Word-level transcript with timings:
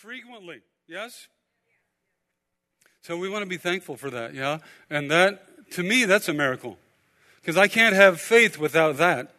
frequently. 0.00 0.60
Yes? 0.86 1.26
So 3.02 3.16
we 3.16 3.28
want 3.28 3.42
to 3.42 3.48
be 3.48 3.56
thankful 3.56 3.96
for 3.96 4.10
that, 4.10 4.32
yeah? 4.32 4.58
And 4.88 5.10
that, 5.10 5.70
to 5.72 5.82
me, 5.82 6.04
that's 6.04 6.28
a 6.28 6.32
miracle. 6.32 6.78
Because 7.40 7.56
I 7.56 7.66
can't 7.66 7.96
have 7.96 8.20
faith 8.20 8.58
without 8.58 8.96
that. 8.98 9.34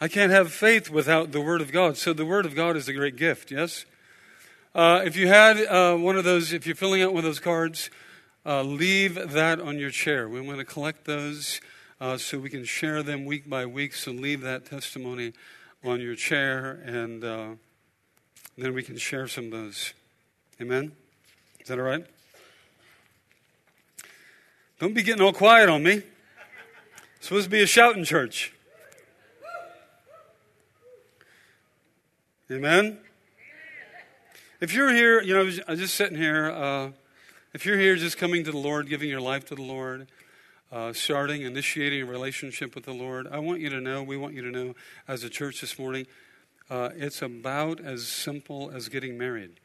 I 0.00 0.08
can't 0.08 0.32
have 0.32 0.50
faith 0.50 0.88
without 0.88 1.32
the 1.32 1.40
Word 1.42 1.60
of 1.60 1.72
God. 1.72 1.98
So 1.98 2.14
the 2.14 2.24
Word 2.24 2.46
of 2.46 2.54
God 2.54 2.76
is 2.76 2.88
a 2.88 2.94
great 2.94 3.16
gift, 3.16 3.50
yes? 3.50 3.84
Uh, 4.74 5.02
if 5.04 5.14
you 5.14 5.28
had 5.28 5.58
uh, 5.66 5.96
one 5.96 6.16
of 6.16 6.24
those, 6.24 6.52
if 6.52 6.66
you're 6.66 6.76
filling 6.76 7.02
out 7.02 7.12
one 7.12 7.18
of 7.18 7.24
those 7.24 7.38
cards, 7.38 7.90
uh, 8.46 8.62
leave 8.62 9.32
that 9.32 9.60
on 9.60 9.78
your 9.78 9.90
chair. 9.90 10.26
We 10.26 10.40
want 10.40 10.58
to 10.58 10.64
collect 10.64 11.04
those 11.04 11.60
uh, 12.00 12.16
so 12.16 12.38
we 12.38 12.48
can 12.48 12.64
share 12.64 13.02
them 13.02 13.26
week 13.26 13.48
by 13.48 13.66
week. 13.66 13.94
So 13.94 14.10
leave 14.10 14.40
that 14.40 14.64
testimony 14.64 15.32
on 15.84 16.00
your 16.00 16.14
chair, 16.14 16.80
and 16.84 17.24
uh, 17.24 17.48
then 18.56 18.74
we 18.74 18.82
can 18.82 18.96
share 18.96 19.28
some 19.28 19.46
of 19.46 19.50
those. 19.50 19.92
Amen? 20.60 20.92
Is 21.60 21.68
that 21.68 21.78
all 21.78 21.84
right? 21.84 22.06
Don't 24.78 24.94
be 24.94 25.02
getting 25.02 25.22
all 25.22 25.32
quiet 25.32 25.68
on 25.68 25.82
me. 25.82 26.02
It's 27.16 27.28
supposed 27.28 27.44
to 27.44 27.50
be 27.50 27.62
a 27.62 27.66
shouting 27.66 28.04
church. 28.04 28.52
Amen? 32.50 32.98
If 34.60 34.72
you're 34.72 34.92
here, 34.92 35.20
you 35.20 35.34
know, 35.34 35.40
I 35.40 35.72
was 35.72 35.80
just 35.80 35.94
sitting 35.94 36.16
here. 36.16 36.50
Uh, 36.50 36.90
if 37.52 37.66
you're 37.66 37.78
here 37.78 37.96
just 37.96 38.18
coming 38.18 38.44
to 38.44 38.52
the 38.52 38.58
Lord, 38.58 38.88
giving 38.88 39.08
your 39.08 39.20
life 39.20 39.46
to 39.46 39.54
the 39.54 39.62
Lord, 39.62 40.06
uh, 40.70 40.92
starting, 40.92 41.42
initiating 41.42 42.02
a 42.02 42.06
relationship 42.06 42.74
with 42.74 42.84
the 42.84 42.92
Lord, 42.92 43.26
I 43.26 43.38
want 43.38 43.60
you 43.60 43.70
to 43.70 43.80
know, 43.80 44.02
we 44.02 44.16
want 44.16 44.34
you 44.34 44.42
to 44.42 44.50
know 44.50 44.74
as 45.08 45.24
a 45.24 45.30
church 45.30 45.60
this 45.60 45.78
morning, 45.78 46.06
uh, 46.68 46.90
it's 46.96 47.22
about 47.22 47.80
as 47.80 48.06
simple 48.06 48.70
as 48.74 48.88
getting 48.88 49.16
married. 49.16 49.60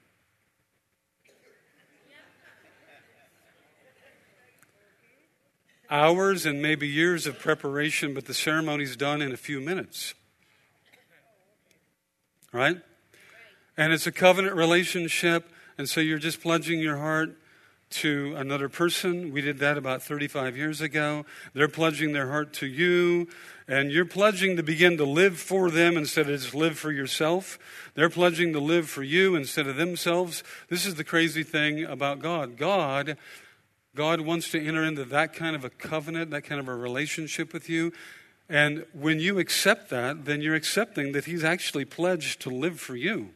Hours 5.89 6.45
and 6.45 6.61
maybe 6.61 6.87
years 6.87 7.27
of 7.27 7.37
preparation, 7.37 8.13
but 8.13 8.25
the 8.25 8.33
ceremony's 8.33 8.95
done 8.95 9.21
in 9.21 9.33
a 9.33 9.37
few 9.37 9.59
minutes. 9.59 10.13
Right? 12.53 12.77
And 13.75 13.91
it's 13.91 14.07
a 14.07 14.11
covenant 14.11 14.55
relationship, 14.55 15.49
and 15.77 15.89
so 15.89 15.99
you're 15.99 16.19
just 16.19 16.41
pledging 16.41 16.79
your 16.79 16.97
heart 16.97 17.37
to 17.91 18.33
another 18.37 18.69
person. 18.69 19.31
We 19.31 19.41
did 19.41 19.59
that 19.59 19.77
about 19.77 20.01
35 20.01 20.55
years 20.55 20.81
ago. 20.81 21.25
They're 21.53 21.67
pledging 21.67 22.13
their 22.13 22.29
heart 22.29 22.53
to 22.53 22.67
you, 22.67 23.27
and 23.71 23.89
you're 23.89 24.03
pledging 24.03 24.57
to 24.57 24.63
begin 24.63 24.97
to 24.97 25.05
live 25.05 25.39
for 25.39 25.71
them 25.71 25.95
instead 25.95 26.29
of 26.29 26.41
just 26.41 26.53
live 26.53 26.77
for 26.77 26.91
yourself. 26.91 27.57
They're 27.95 28.09
pledging 28.09 28.51
to 28.51 28.59
live 28.59 28.89
for 28.89 29.01
you 29.01 29.33
instead 29.35 29.65
of 29.65 29.77
themselves. 29.77 30.43
This 30.67 30.85
is 30.85 30.95
the 30.95 31.05
crazy 31.05 31.43
thing 31.43 31.85
about 31.85 32.19
God. 32.19 32.57
God 32.57 33.15
God 33.95 34.21
wants 34.21 34.51
to 34.51 34.65
enter 34.65 34.83
into 34.83 35.05
that 35.05 35.33
kind 35.33 35.55
of 35.55 35.63
a 35.63 35.69
covenant, 35.69 36.31
that 36.31 36.43
kind 36.43 36.59
of 36.59 36.67
a 36.67 36.75
relationship 36.75 37.53
with 37.53 37.69
you. 37.69 37.93
And 38.49 38.85
when 38.93 39.19
you 39.19 39.39
accept 39.39 39.89
that, 39.89 40.25
then 40.25 40.41
you're 40.41 40.55
accepting 40.55 41.13
that 41.13 41.25
He's 41.25 41.43
actually 41.43 41.85
pledged 41.85 42.41
to 42.41 42.49
live 42.49 42.79
for 42.79 42.95
you. 42.95 43.29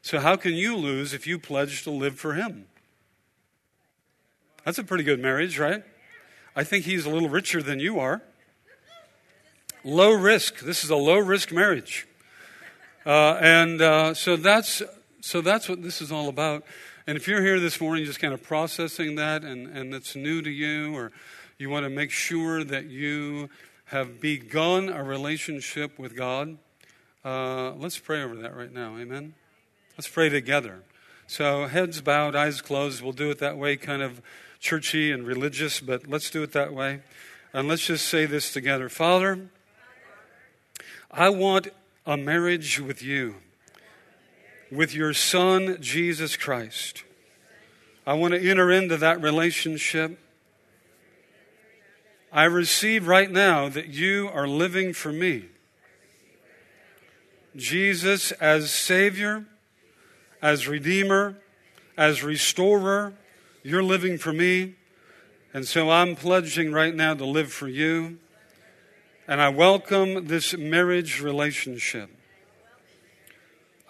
So, 0.00 0.20
how 0.20 0.36
can 0.36 0.54
you 0.54 0.76
lose 0.76 1.12
if 1.12 1.26
you 1.26 1.38
pledge 1.38 1.82
to 1.84 1.90
live 1.90 2.18
for 2.18 2.34
Him? 2.34 2.66
That's 4.64 4.78
a 4.78 4.84
pretty 4.84 5.04
good 5.04 5.20
marriage, 5.20 5.58
right? 5.58 5.84
I 6.54 6.64
think 6.64 6.86
he's 6.86 7.04
a 7.04 7.10
little 7.10 7.28
richer 7.28 7.62
than 7.62 7.80
you 7.80 8.00
are. 8.00 8.22
Low 9.86 10.10
risk. 10.10 10.58
This 10.58 10.82
is 10.82 10.90
a 10.90 10.96
low 10.96 11.18
risk 11.18 11.52
marriage. 11.52 12.08
Uh, 13.06 13.38
and 13.40 13.80
uh, 13.80 14.14
so, 14.14 14.34
that's, 14.34 14.82
so 15.20 15.40
that's 15.40 15.68
what 15.68 15.80
this 15.80 16.02
is 16.02 16.10
all 16.10 16.28
about. 16.28 16.64
And 17.06 17.16
if 17.16 17.28
you're 17.28 17.40
here 17.40 17.60
this 17.60 17.80
morning 17.80 18.04
just 18.04 18.18
kind 18.18 18.34
of 18.34 18.42
processing 18.42 19.14
that 19.14 19.44
and, 19.44 19.68
and 19.68 19.94
it's 19.94 20.16
new 20.16 20.42
to 20.42 20.50
you, 20.50 20.92
or 20.96 21.12
you 21.56 21.70
want 21.70 21.84
to 21.84 21.88
make 21.88 22.10
sure 22.10 22.64
that 22.64 22.86
you 22.86 23.48
have 23.84 24.20
begun 24.20 24.88
a 24.88 25.04
relationship 25.04 26.00
with 26.00 26.16
God, 26.16 26.58
uh, 27.24 27.70
let's 27.74 27.96
pray 27.96 28.24
over 28.24 28.34
that 28.34 28.56
right 28.56 28.72
now. 28.72 28.98
Amen? 28.98 29.34
Let's 29.96 30.08
pray 30.08 30.28
together. 30.28 30.82
So, 31.28 31.68
heads 31.68 32.00
bowed, 32.00 32.34
eyes 32.34 32.60
closed. 32.60 33.04
We'll 33.04 33.12
do 33.12 33.30
it 33.30 33.38
that 33.38 33.56
way, 33.56 33.76
kind 33.76 34.02
of 34.02 34.20
churchy 34.58 35.12
and 35.12 35.24
religious, 35.24 35.78
but 35.78 36.08
let's 36.08 36.28
do 36.28 36.42
it 36.42 36.50
that 36.54 36.74
way. 36.74 37.02
And 37.52 37.68
let's 37.68 37.86
just 37.86 38.08
say 38.08 38.26
this 38.26 38.52
together 38.52 38.88
Father, 38.88 39.48
I 41.18 41.30
want 41.30 41.68
a 42.04 42.18
marriage 42.18 42.78
with 42.78 43.02
you, 43.02 43.36
with 44.70 44.94
your 44.94 45.14
Son, 45.14 45.78
Jesus 45.80 46.36
Christ. 46.36 47.04
I 48.06 48.12
want 48.12 48.34
to 48.34 48.50
enter 48.50 48.70
into 48.70 48.98
that 48.98 49.22
relationship. 49.22 50.18
I 52.30 52.44
receive 52.44 53.08
right 53.08 53.30
now 53.30 53.70
that 53.70 53.88
you 53.88 54.28
are 54.28 54.46
living 54.46 54.92
for 54.92 55.10
me. 55.10 55.46
Jesus 57.56 58.32
as 58.32 58.70
Savior, 58.70 59.46
as 60.42 60.68
Redeemer, 60.68 61.38
as 61.96 62.22
Restorer, 62.22 63.14
you're 63.62 63.82
living 63.82 64.18
for 64.18 64.34
me. 64.34 64.74
And 65.54 65.66
so 65.66 65.88
I'm 65.88 66.14
pledging 66.14 66.72
right 66.72 66.94
now 66.94 67.14
to 67.14 67.24
live 67.24 67.50
for 67.50 67.68
you. 67.68 68.18
And 69.28 69.40
I 69.40 69.48
welcome 69.48 70.28
this 70.28 70.56
marriage 70.56 71.20
relationship. 71.20 72.10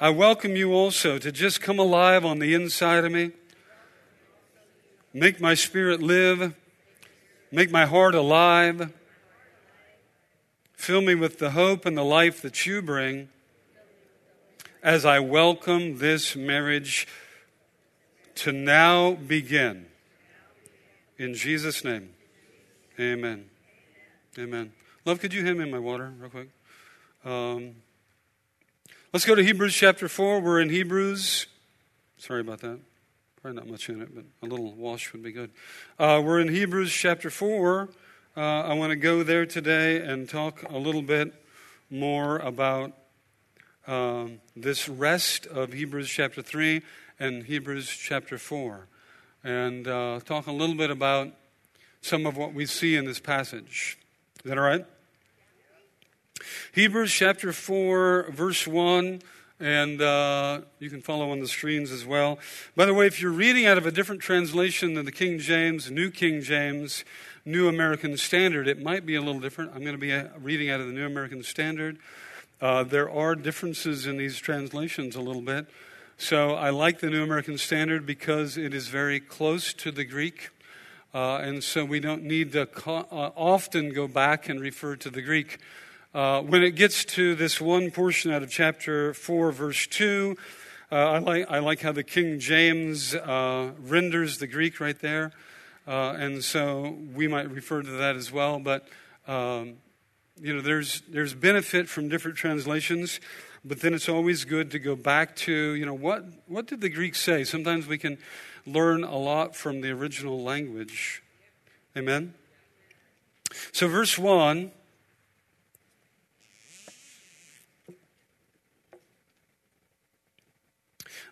I 0.01 0.09
welcome 0.09 0.57
you 0.57 0.73
also 0.73 1.19
to 1.19 1.31
just 1.31 1.61
come 1.61 1.79
alive 1.79 2.25
on 2.25 2.39
the 2.39 2.55
inside 2.55 3.05
of 3.05 3.13
me. 3.13 3.33
Make 5.13 5.39
my 5.39 5.53
spirit 5.53 6.01
live. 6.01 6.55
Make 7.53 7.71
my 7.71 7.85
heart 7.85 8.15
alive. 8.15 8.95
Fill 10.73 11.03
me 11.03 11.15
with 11.15 11.39
the 11.39 11.51
hope 11.51 11.85
and 11.85 11.99
the 11.99 12.05
life 12.05 12.41
that 12.41 12.65
you 12.65 12.81
bring 12.81 13.29
as 14.83 15.05
I 15.05 15.19
welcome 15.19 15.99
this 15.99 16.35
marriage 16.35 17.07
to 18.37 18.53
now 18.53 19.13
begin. 19.13 19.87
In 21.19 21.35
Jesus' 21.35 21.85
name, 21.85 22.11
amen. 22.99 23.51
Amen. 24.39 24.73
Love, 25.06 25.21
could 25.21 25.33
you 25.33 25.44
hand 25.44 25.61
me 25.61 25.71
my 25.71 25.78
water 25.78 26.12
real 26.19 26.31
quick? 26.31 26.49
Um, 27.25 27.77
let's 29.12 29.25
go 29.25 29.37
to 29.37 29.44
Hebrews 29.44 29.72
chapter 29.72 30.09
4. 30.09 30.41
We're 30.41 30.61
in 30.61 30.69
Hebrews. 30.69 31.47
Sorry 32.19 32.41
about 32.41 32.59
that. 32.62 32.81
Probably 33.41 33.56
not 33.56 33.69
much 33.69 33.89
in 33.89 34.03
it, 34.03 34.12
but 34.12 34.25
a 34.43 34.47
little 34.50 34.72
wash 34.72 35.12
would 35.12 35.22
be 35.22 35.31
good. 35.31 35.53
Uh, 35.97 36.21
we're 36.25 36.41
in 36.41 36.49
Hebrews 36.49 36.93
chapter 36.93 37.31
4. 37.31 37.89
Uh, 38.37 38.41
I 38.41 38.75
want 38.75 38.91
to 38.91 38.97
go 38.97 39.22
there 39.22 39.47
today 39.47 39.99
and 39.99 40.28
talk 40.28 40.69
a 40.69 40.77
little 40.77 41.03
bit 41.03 41.33
more 41.89 42.39
about 42.39 42.93
um, 43.87 44.41
this 44.56 44.89
rest 44.89 45.47
of 45.47 45.72
Hebrews 45.72 46.11
chapter 46.11 46.43
3 46.43 46.83
and 47.21 47.45
Hebrews 47.45 47.89
chapter 47.89 48.39
4 48.39 48.89
and 49.45 49.87
uh, 49.87 50.19
talk 50.25 50.49
a 50.49 50.53
little 50.53 50.75
bit 50.75 50.91
about 50.91 51.28
some 52.00 52.27
of 52.27 52.37
what 52.37 52.55
we 52.55 52.66
see 52.66 52.97
in 52.97 53.05
this 53.05 53.21
passage. 53.21 53.99
Is 54.43 54.49
that 54.49 54.59
all 54.59 54.65
right? 54.65 54.84
Hebrews 56.73 57.13
chapter 57.13 57.53
4, 57.53 58.31
verse 58.31 58.67
1, 58.67 59.23
and 59.59 60.03
uh, 60.03 60.61
you 60.79 60.91
can 60.91 61.01
follow 61.01 61.31
on 61.31 61.41
the 61.41 61.49
screens 61.49 61.91
as 61.91 62.05
well. 62.05 62.39
By 62.75 62.87
the 62.87 62.95
way, 62.95 63.07
if 63.07 63.21
you're 63.21 63.33
reading 63.33 63.67
out 63.67 63.79
of 63.79 63.87
a 63.87 63.91
different 63.91 64.21
translation 64.21 64.95
than 64.95 65.05
the 65.05 65.13
King 65.13 65.39
James, 65.39 65.91
New 65.91 66.11
King 66.11 66.43
James, 66.43 67.05
New 67.45 67.69
American 67.69 68.17
Standard, 68.17 68.69
it 68.69 68.83
might 68.83 69.07
be 69.07 69.15
a 69.15 69.21
little 69.21 69.41
different. 69.41 69.73
I'm 69.75 69.81
going 69.81 69.93
to 69.93 69.99
be 69.99 70.13
uh, 70.13 70.29
reading 70.41 70.69
out 70.71 70.81
of 70.81 70.87
the 70.87 70.93
New 70.93 71.07
American 71.07 71.43
Standard. 71.43 71.99
Uh, 72.61 72.83
there 72.83 73.11
are 73.11 73.35
differences 73.35 74.07
in 74.07 74.17
these 74.17 74.39
translations 74.39 75.15
a 75.15 75.21
little 75.21 75.43
bit. 75.43 75.67
So 76.19 76.55
I 76.55 76.71
like 76.71 77.01
the 77.01 77.10
New 77.10 77.22
American 77.22 77.59
Standard 77.59 78.07
because 78.07 78.57
it 78.57 78.72
is 78.72 78.89
very 78.89 79.21
close 79.21 79.75
to 79.75 79.93
the 79.93 80.05
Greek. 80.05 80.49
Uh, 81.13 81.37
and 81.37 81.63
so 81.63 81.84
we 81.84 82.01
don't 82.01 82.22
need 82.22 82.53
to 82.53 82.66
co- 82.66 83.07
uh, 83.10 83.31
often 83.37 83.93
go 83.93 84.09
back 84.09 84.49
and 84.49 84.60
refer 84.60 84.97
to 84.97 85.10
the 85.10 85.22
Greek. 85.22 85.59
Uh, 86.16 86.41
when 86.41 86.63
it 86.63 86.71
gets 86.71 87.04
to 87.04 87.34
this 87.34 87.60
one 87.60 87.91
portion 87.91 88.33
out 88.33 88.42
of 88.42 88.48
chapter 88.48 89.13
4, 89.13 89.53
verse 89.53 89.86
2, 89.89 90.34
uh, 90.91 90.95
I, 90.95 91.18
like, 91.18 91.47
I 91.51 91.59
like 91.59 91.83
how 91.83 91.92
the 91.92 92.03
King 92.03 92.39
James 92.39 93.15
uh, 93.15 93.72
renders 93.78 94.39
the 94.39 94.47
Greek 94.47 94.80
right 94.80 94.98
there. 94.98 95.33
Uh, 95.86 96.15
and 96.16 96.42
so 96.42 96.97
we 97.15 97.28
might 97.28 97.51
refer 97.51 97.83
to 97.83 97.91
that 97.91 98.16
as 98.16 98.33
well. 98.33 98.59
But, 98.59 98.89
um, 99.28 99.74
you 100.41 100.54
know, 100.54 100.63
there's, 100.63 101.03
there's 101.03 101.34
benefit 101.34 101.86
from 101.86 102.09
different 102.09 102.39
translations. 102.39 103.21
But 103.62 103.83
then 103.83 103.92
it's 103.92 104.09
always 104.09 104.47
good 104.47 104.71
to 104.71 104.78
go 104.78 104.97
back 104.97 105.36
to, 105.36 105.53
you 105.53 105.84
know, 105.84 105.92
what, 105.92 106.24
what 106.47 106.66
did 106.66 106.80
the 106.80 106.89
Greeks 106.89 107.21
say? 107.21 107.45
Sometimes 107.45 107.86
we 107.86 107.98
can 107.98 108.16
learn 108.65 109.04
a 109.04 109.19
lot 109.19 109.54
from 109.54 109.83
the 109.83 109.91
original 109.91 110.42
language. 110.42 111.22
Amen? 111.95 112.33
So, 113.71 113.86
verse 113.86 114.16
1. 114.16 114.72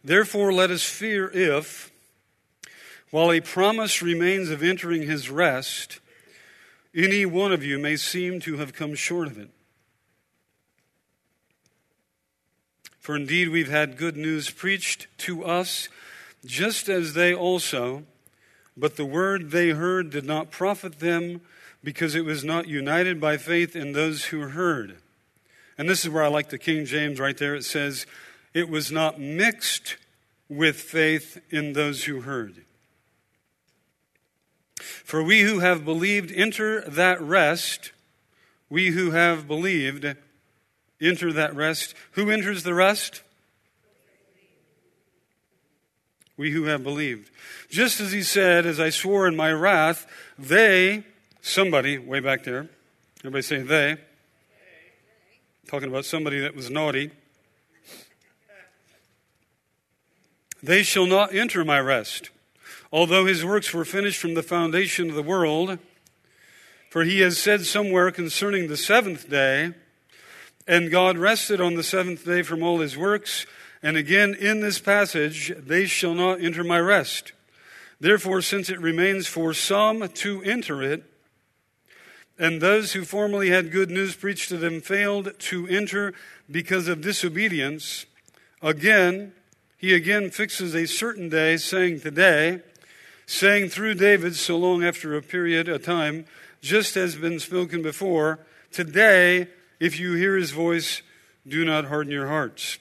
Therefore, 0.05 0.53
let 0.53 0.71
us 0.71 0.85
fear 0.85 1.31
if, 1.33 1.91
while 3.11 3.33
a 3.33 3.41
promise 3.41 4.03
remains 4.03 4.51
of 4.51 4.63
entering 4.63 5.03
his 5.03 5.31
rest, 5.31 5.99
any 6.95 7.25
one 7.25 7.53
of 7.53 7.65
you 7.65 7.79
may 7.79 7.97
seem 7.97 8.39
to 8.41 8.59
have 8.59 8.75
come 8.75 8.95
short 8.95 9.29
of 9.29 9.39
it. 9.39 9.49
For 13.01 13.17
indeed, 13.17 13.49
we've 13.49 13.71
had 13.71 13.97
good 13.97 14.17
news 14.17 14.51
preached 14.51 15.07
to 15.19 15.45
us, 15.45 15.89
just 16.45 16.89
as 16.89 17.15
they 17.15 17.35
also, 17.35 18.05
but 18.77 18.97
the 18.97 19.05
word 19.05 19.51
they 19.51 19.71
heard 19.71 20.11
did 20.11 20.25
not 20.25 20.51
profit 20.51 21.01
them 21.01 21.41
because 21.83 22.15
it 22.15 22.25
was 22.25 22.45
not 22.45 22.67
united 22.67 23.21
by 23.21 23.37
faith 23.37 23.75
in 23.75 23.93
those 23.93 24.27
who 24.27 24.41
heard. 24.49 24.97
And 25.77 25.89
this 25.89 26.05
is 26.05 26.11
where 26.11 26.23
I 26.23 26.29
like 26.29 26.49
the 26.49 26.59
King 26.59 26.85
James 26.85 27.21
right 27.21 27.37
there. 27.37 27.55
It 27.55 27.65
says, 27.65 28.07
it 28.55 28.69
was 28.69 28.93
not 28.93 29.21
mixed 29.21 29.97
with 30.49 30.77
faith 30.77 31.41
in 31.51 31.73
those 31.73 32.05
who 32.05 32.21
heard. 32.21 32.65
For 34.81 35.23
we 35.23 35.43
who 35.43 35.59
have 35.59 35.85
believed 35.85 36.33
enter 36.33 36.81
that 36.83 37.21
rest. 37.21 37.93
We 38.71 38.91
who 38.91 39.11
have 39.11 39.47
believed 39.49 40.17
enter 41.01 41.33
that 41.33 41.55
rest. 41.55 41.95
Who 42.13 42.31
enters 42.31 42.63
the 42.63 42.75
rest? 42.75 43.23
We 46.37 46.51
who 46.51 46.65
have 46.65 46.83
believed. 46.83 47.31
Just 47.71 48.01
as 48.01 48.13
he 48.13 48.23
said, 48.23 48.67
as 48.67 48.81
I 48.81 48.91
swore 48.91 49.27
in 49.29 49.37
my 49.37 49.53
wrath, 49.53 50.07
they, 50.39 51.05
somebody 51.43 51.99
way 51.99 52.21
back 52.21 52.43
there, 52.43 52.69
everybody 53.21 53.43
say 53.43 53.59
they, 53.63 53.99
talking 55.69 55.89
about 55.89 56.05
somebody 56.05 56.41
that 56.41 56.57
was 56.57 56.71
naughty, 56.71 57.13
they 60.67 60.83
shall 60.83 61.07
not 61.07 61.35
enter 61.35 61.65
my 61.65 61.81
rest 61.81 62.31
although 62.95 63.27
his 63.27 63.45
works 63.45 63.75
were 63.75 63.85
finished 63.85 64.21
from 64.21 64.35
the 64.35 64.43
foundation 64.43 65.11
of 65.11 65.17
the 65.17 65.23
world. 65.23 65.81
For 66.91 67.03
he 67.03 67.23
has 67.23 67.37
said 67.37 67.67
somewhere 67.67 68.13
concerning 68.13 68.69
the 68.69 68.77
seventh 68.77 69.29
day, 69.29 69.73
and 70.65 70.93
God 70.93 71.19
rested 71.19 71.61
on 71.61 71.75
the 71.75 71.83
seventh 71.83 72.25
day 72.25 72.43
from 72.43 72.63
all 72.63 72.79
his 72.79 72.97
works. 72.97 73.47
And 73.83 73.97
again 73.97 74.33
in 74.33 74.61
this 74.61 74.79
passage, 74.79 75.53
they 75.59 75.87
shall 75.87 76.15
not 76.15 76.41
enter 76.41 76.63
my 76.63 76.79
rest. 76.79 77.33
Therefore, 77.99 78.41
since 78.41 78.71
it 78.71 78.81
remains 78.81 79.27
for 79.27 79.53
some 79.53 80.09
to 80.09 80.43
enter 80.45 80.81
it, 80.81 81.03
and 82.39 82.61
those 82.61 82.93
who 82.93 83.05
formerly 83.05 83.51
had 83.51 83.73
good 83.73 83.91
news 83.91 84.15
preached 84.15 84.51
to 84.51 84.57
them 84.57 84.81
failed 84.81 85.37
to 85.39 85.67
enter 85.67 86.15
because 86.49 86.87
of 86.87 87.01
disobedience, 87.01 88.07
again, 88.63 89.33
he 89.85 89.93
again 89.93 90.31
fixes 90.31 90.75
a 90.75 90.87
certain 90.87 91.29
day, 91.29 91.59
saying, 91.59 92.01
Today, 92.01 92.63
saying 93.27 93.69
through 93.69 93.93
David 93.93 94.35
so 94.35 94.57
long 94.57 94.83
after 94.83 95.15
a 95.15 95.21
period, 95.21 95.69
a 95.69 95.79
time, 95.79 96.25
just 96.63 96.97
as 96.97 97.17
been 97.17 97.39
spoken 97.39 97.83
before, 97.83 98.39
today, 98.73 99.47
if 99.79 100.01
you 100.01 100.15
hear 100.15 100.37
his 100.37 100.53
voice, 100.53 101.03
do 101.47 101.67
not 101.67 101.85
harden 101.85 102.11
your 102.11 102.29
hearts. 102.29 102.79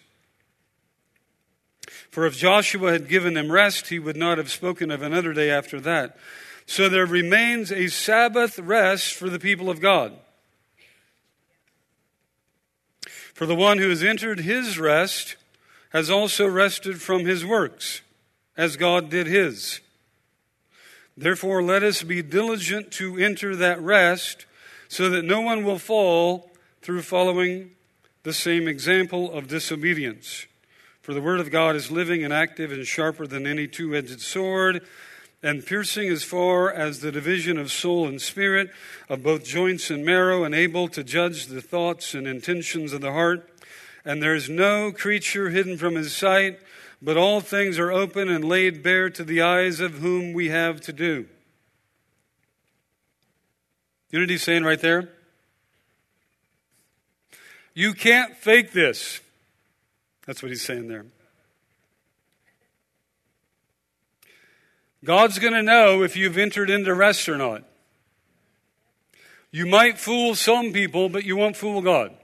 For 2.10 2.26
if 2.26 2.38
Joshua 2.38 2.94
had 2.94 3.10
given 3.10 3.34
them 3.34 3.52
rest, 3.52 3.88
he 3.88 4.00
would 4.00 4.16
not 4.16 4.38
have 4.38 4.50
spoken 4.50 4.90
of 4.90 5.02
another 5.02 5.34
day 5.34 5.52
after 5.52 5.82
that. 5.82 6.18
So 6.66 6.88
there 6.88 7.06
remains 7.06 7.70
a 7.70 7.90
Sabbath 7.90 8.58
rest 8.60 9.14
for 9.14 9.30
the 9.30 9.40
people 9.40 9.70
of 9.70 9.82
God. 9.82 10.14
For 13.34 13.46
the 13.46 13.56
one 13.56 13.80
who 13.80 13.90
has 13.90 14.04
entered 14.04 14.40
his 14.40 14.80
rest 14.80 15.36
has 15.94 16.10
also 16.10 16.48
rested 16.48 17.02
from 17.02 17.26
his 17.26 17.46
works, 17.46 18.02
as 18.58 18.76
God 18.76 19.10
did 19.10 19.28
his. 19.28 19.80
Therefore, 21.16 21.62
let 21.62 21.84
us 21.84 22.02
be 22.02 22.24
diligent 22.24 22.92
to 22.94 23.18
enter 23.18 23.56
that 23.56 23.80
rest 23.80 24.48
so 24.88 25.10
that 25.12 25.24
no 25.24 25.42
one 25.42 25.64
will 25.64 25.78
fall 25.78 26.52
through 26.82 27.04
following 27.04 27.72
the 28.24 28.34
same 28.34 28.68
example 28.68 29.32
of 29.32 29.48
disobedience. 29.48 30.48
For 31.02 31.14
the 31.14 31.22
word 31.22 31.40
of 31.40 31.52
God 31.52 31.76
is 31.76 31.92
living 31.92 32.24
and 32.24 32.34
active 32.34 32.72
and 32.72 32.88
sharper 32.88 33.28
than 33.28 33.46
any 33.46 33.68
two 33.68 33.96
edged 33.96 34.22
sword, 34.22 34.82
and 35.44 35.66
piercing 35.66 36.08
as 36.08 36.24
far 36.24 36.72
as 36.72 37.02
the 37.02 37.12
division 37.12 37.58
of 37.58 37.72
soul 37.72 38.08
and 38.08 38.22
spirit, 38.22 38.72
of 39.10 39.22
both 39.22 39.44
joints 39.44 39.90
and 39.90 40.06
marrow, 40.06 40.46
and 40.46 40.56
able 40.56 40.88
to 40.88 41.04
judge 41.04 41.48
the 41.48 41.62
thoughts 41.62 42.14
and 42.14 42.26
intentions 42.26 42.94
of 42.94 43.02
the 43.02 43.12
heart. 43.12 43.50
And 44.06 44.22
there 44.22 44.36
is 44.36 44.50
no 44.50 44.92
creature 44.92 45.50
hidden 45.50 45.78
from 45.78 45.96
his 45.96 46.16
sight 46.16 46.60
but 47.04 47.18
all 47.18 47.42
things 47.42 47.78
are 47.78 47.92
open 47.92 48.30
and 48.30 48.46
laid 48.46 48.82
bare 48.82 49.10
to 49.10 49.26
the 49.26 49.42
eyes 49.42 49.82
of 49.82 49.96
whom 49.96 50.32
we 50.32 50.48
have 50.48 50.80
to 50.80 50.94
do. 50.94 51.28
You 54.10 54.20
know 54.20 54.24
what 54.24 54.30
he's 54.30 54.44
saying 54.44 54.64
right 54.64 54.80
there? 54.80 55.10
You 57.74 57.94
can't 57.94 58.38
fake 58.38 58.72
this. 58.72 59.20
That's 60.26 60.42
what 60.42 60.50
he's 60.50 60.64
saying 60.64 60.88
there. 60.88 61.06
God's 65.04 65.40
going 65.40 65.54
to 65.54 65.64
know 65.64 66.04
if 66.04 66.16
you've 66.16 66.38
entered 66.38 66.70
into 66.70 66.94
rest 66.94 67.28
or 67.28 67.38
not. 67.38 67.64
You 69.52 69.66
might 69.66 69.98
fool 69.98 70.36
some 70.36 70.72
people, 70.72 71.10
but 71.10 71.26
you 71.26 71.36
won't 71.36 71.58
fool 71.58 71.82
God. 71.82 72.16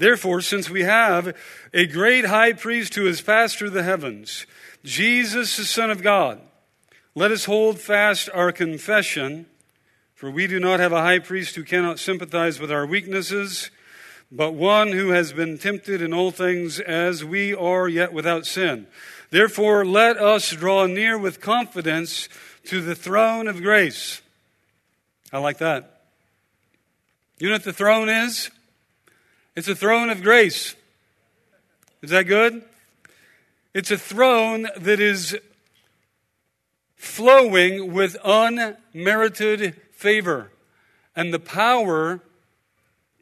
Therefore, 0.00 0.40
since 0.40 0.70
we 0.70 0.84
have 0.84 1.36
a 1.74 1.84
great 1.84 2.24
high 2.24 2.54
priest 2.54 2.94
who 2.94 3.04
has 3.04 3.20
passed 3.20 3.58
through 3.58 3.68
the 3.68 3.82
heavens, 3.82 4.46
Jesus, 4.82 5.58
the 5.58 5.66
Son 5.66 5.90
of 5.90 6.02
God, 6.02 6.40
let 7.14 7.30
us 7.30 7.44
hold 7.44 7.78
fast 7.78 8.30
our 8.32 8.50
confession, 8.50 9.44
for 10.14 10.30
we 10.30 10.46
do 10.46 10.58
not 10.58 10.80
have 10.80 10.92
a 10.92 11.02
high 11.02 11.18
priest 11.18 11.54
who 11.54 11.64
cannot 11.64 11.98
sympathize 11.98 12.58
with 12.58 12.72
our 12.72 12.86
weaknesses, 12.86 13.70
but 14.32 14.54
one 14.54 14.92
who 14.92 15.10
has 15.10 15.34
been 15.34 15.58
tempted 15.58 16.00
in 16.00 16.14
all 16.14 16.30
things 16.30 16.80
as 16.80 17.22
we 17.22 17.52
are, 17.54 17.86
yet 17.86 18.14
without 18.14 18.46
sin. 18.46 18.86
Therefore, 19.28 19.84
let 19.84 20.16
us 20.16 20.50
draw 20.50 20.86
near 20.86 21.18
with 21.18 21.42
confidence 21.42 22.30
to 22.64 22.80
the 22.80 22.94
throne 22.94 23.48
of 23.48 23.60
grace. 23.60 24.22
I 25.30 25.40
like 25.40 25.58
that. 25.58 26.04
You 27.38 27.48
know 27.48 27.56
what 27.56 27.64
the 27.64 27.72
throne 27.74 28.08
is? 28.08 28.50
It's 29.60 29.68
a 29.68 29.76
throne 29.76 30.08
of 30.08 30.22
grace. 30.22 30.74
Is 32.00 32.08
that 32.08 32.22
good? 32.22 32.64
It's 33.74 33.90
a 33.90 33.98
throne 33.98 34.68
that 34.74 35.00
is 35.00 35.36
flowing 36.96 37.92
with 37.92 38.16
unmerited 38.24 39.78
favor 39.92 40.50
and 41.14 41.34
the 41.34 41.38
power 41.38 42.20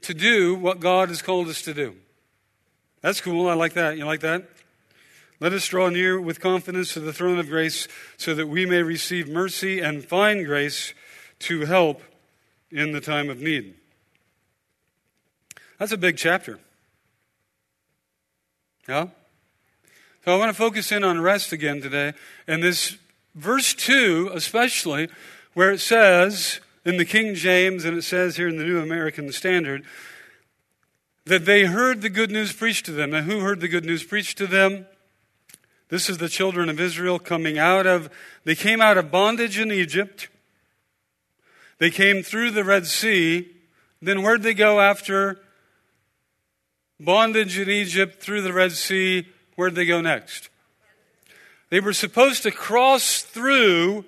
to 0.03 0.15
do 0.15 0.55
what 0.55 0.79
God 0.79 1.09
has 1.09 1.23
called 1.23 1.49
us 1.49 1.61
to 1.63 1.75
do. 1.75 1.97
That's 3.01 3.21
cool. 3.21 3.49
I 3.49 3.55
like 3.55 3.73
that. 3.73 3.99
You 3.99 4.05
like 4.05 4.21
that? 4.21 4.49
Let 5.41 5.53
us 5.53 5.67
draw 5.67 5.89
near 5.89 6.21
with 6.21 6.39
confidence 6.39 6.93
to 6.93 7.01
the 7.01 7.13
throne 7.13 7.41
of 7.41 7.49
grace 7.49 7.89
so 8.17 8.33
that 8.37 8.47
we 8.47 8.65
may 8.65 8.85
receive 8.85 9.29
mercy 9.29 9.81
and 9.81 10.05
find 10.05 10.47
grace 10.47 10.95
to 11.41 11.65
help 11.65 12.01
in 12.71 12.93
the 12.93 13.01
time 13.01 13.29
of 13.29 13.41
need. 13.41 13.75
That's 15.79 15.93
a 15.93 15.97
big 15.97 16.17
chapter. 16.17 16.59
Yeah? 18.89 19.09
So 20.25 20.35
I 20.35 20.39
want 20.39 20.51
to 20.51 20.59
focus 20.59 20.91
in 20.91 21.05
on 21.05 21.21
rest 21.21 21.53
again 21.53 21.81
today. 21.81 22.13
And 22.47 22.63
this 22.63 22.97
verse 23.35 23.75
2, 23.75 24.31
especially, 24.35 25.09
where 25.55 25.71
it 25.71 25.81
says 25.81 26.61
in 26.85 26.97
the 26.97 27.05
King 27.05 27.35
James 27.35 27.85
and 27.85 27.97
it 27.97 28.03
says 28.03 28.37
here 28.37 28.49
in 28.49 28.59
the 28.59 28.65
New 28.65 28.81
American 28.81 29.31
Standard 29.33 29.85
that 31.25 31.45
they 31.45 31.65
heard 31.65 32.01
the 32.01 32.09
good 32.09 32.31
news 32.31 32.53
preached 32.53 32.87
to 32.87 32.93
them. 32.93 33.11
Now, 33.11 33.23
who 33.23 33.41
heard 33.41 33.61
the 33.61 33.69
good 33.69 33.85
news 33.85 34.03
preached 34.03 34.39
to 34.39 34.47
them? 34.47 34.87
This 35.91 36.11
is 36.11 36.19
the 36.19 36.29
children 36.29 36.69
of 36.69 36.81
Israel 36.81 37.19
coming 37.19 37.59
out 37.59 37.87
of, 37.87 38.11
they 38.45 38.55
came 38.55 38.81
out 38.81 38.99
of 38.99 39.11
bondage 39.11 39.59
in 39.59 39.71
Egypt. 39.71 40.29
They 41.79 41.91
came 41.91 42.23
through 42.23 42.51
the 42.51 42.65
Red 42.65 42.87
Sea. 42.87 43.49
Then 44.03 44.23
where'd 44.23 44.43
they 44.43 44.55
go 44.55 44.81
after 44.81 45.41
bondage 47.01 47.59
in 47.59 47.69
Egypt 47.69 48.21
through 48.21 48.43
the 48.43 48.53
Red 48.53 48.73
Sea, 48.73 49.27
where'd 49.57 49.75
they 49.75 49.87
go 49.87 50.01
next? 50.01 50.49
They 51.71 51.81
were 51.81 51.93
supposed 51.93 52.43
to 52.45 52.51
cross 52.51 53.23
through 53.23 54.05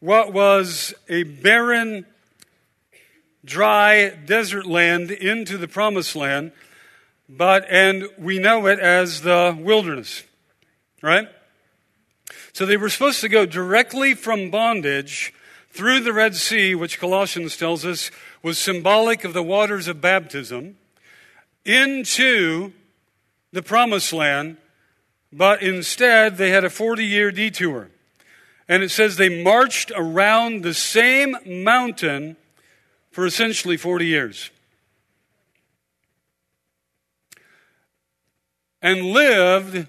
what 0.00 0.32
was 0.32 0.94
a 1.08 1.22
barren, 1.22 2.06
dry 3.44 4.08
desert 4.10 4.66
land 4.66 5.10
into 5.10 5.58
the 5.58 5.68
promised 5.68 6.16
land, 6.16 6.52
but, 7.28 7.66
and 7.70 8.08
we 8.18 8.38
know 8.38 8.66
it 8.66 8.78
as 8.78 9.20
the 9.20 9.56
wilderness, 9.58 10.24
right? 11.02 11.28
So 12.52 12.66
they 12.66 12.76
were 12.76 12.90
supposed 12.90 13.20
to 13.20 13.28
go 13.28 13.46
directly 13.46 14.14
from 14.14 14.50
bondage 14.50 15.32
through 15.70 16.00
the 16.00 16.12
Red 16.12 16.34
Sea, 16.34 16.74
which 16.74 16.98
Colossians 16.98 17.56
tells 17.56 17.84
us 17.84 18.10
was 18.42 18.58
symbolic 18.58 19.24
of 19.24 19.34
the 19.34 19.42
waters 19.42 19.88
of 19.88 20.00
baptism 20.00 20.76
into 21.64 22.72
the 23.52 23.62
promised 23.62 24.12
land, 24.12 24.56
but 25.32 25.62
instead 25.62 26.36
they 26.36 26.50
had 26.50 26.64
a 26.64 26.70
40 26.70 27.04
year 27.04 27.30
detour. 27.30 27.88
And 28.68 28.82
it 28.82 28.90
says 28.90 29.16
they 29.16 29.42
marched 29.42 29.92
around 29.94 30.62
the 30.62 30.74
same 30.74 31.36
mountain 31.46 32.36
for 33.10 33.26
essentially 33.26 33.76
40 33.76 34.06
years. 34.06 34.50
And 38.80 39.06
lived 39.06 39.86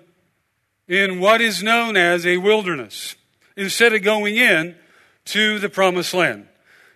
in 0.88 1.20
what 1.20 1.42
is 1.42 1.64
known 1.64 1.98
as 1.98 2.26
a 2.26 2.38
wilderness 2.38 3.16
instead 3.56 3.94
of 3.94 4.04
going 4.04 4.36
in 4.36 4.76
to 5.26 5.60
the 5.60 5.70
promised 5.70 6.14
land. 6.14 6.48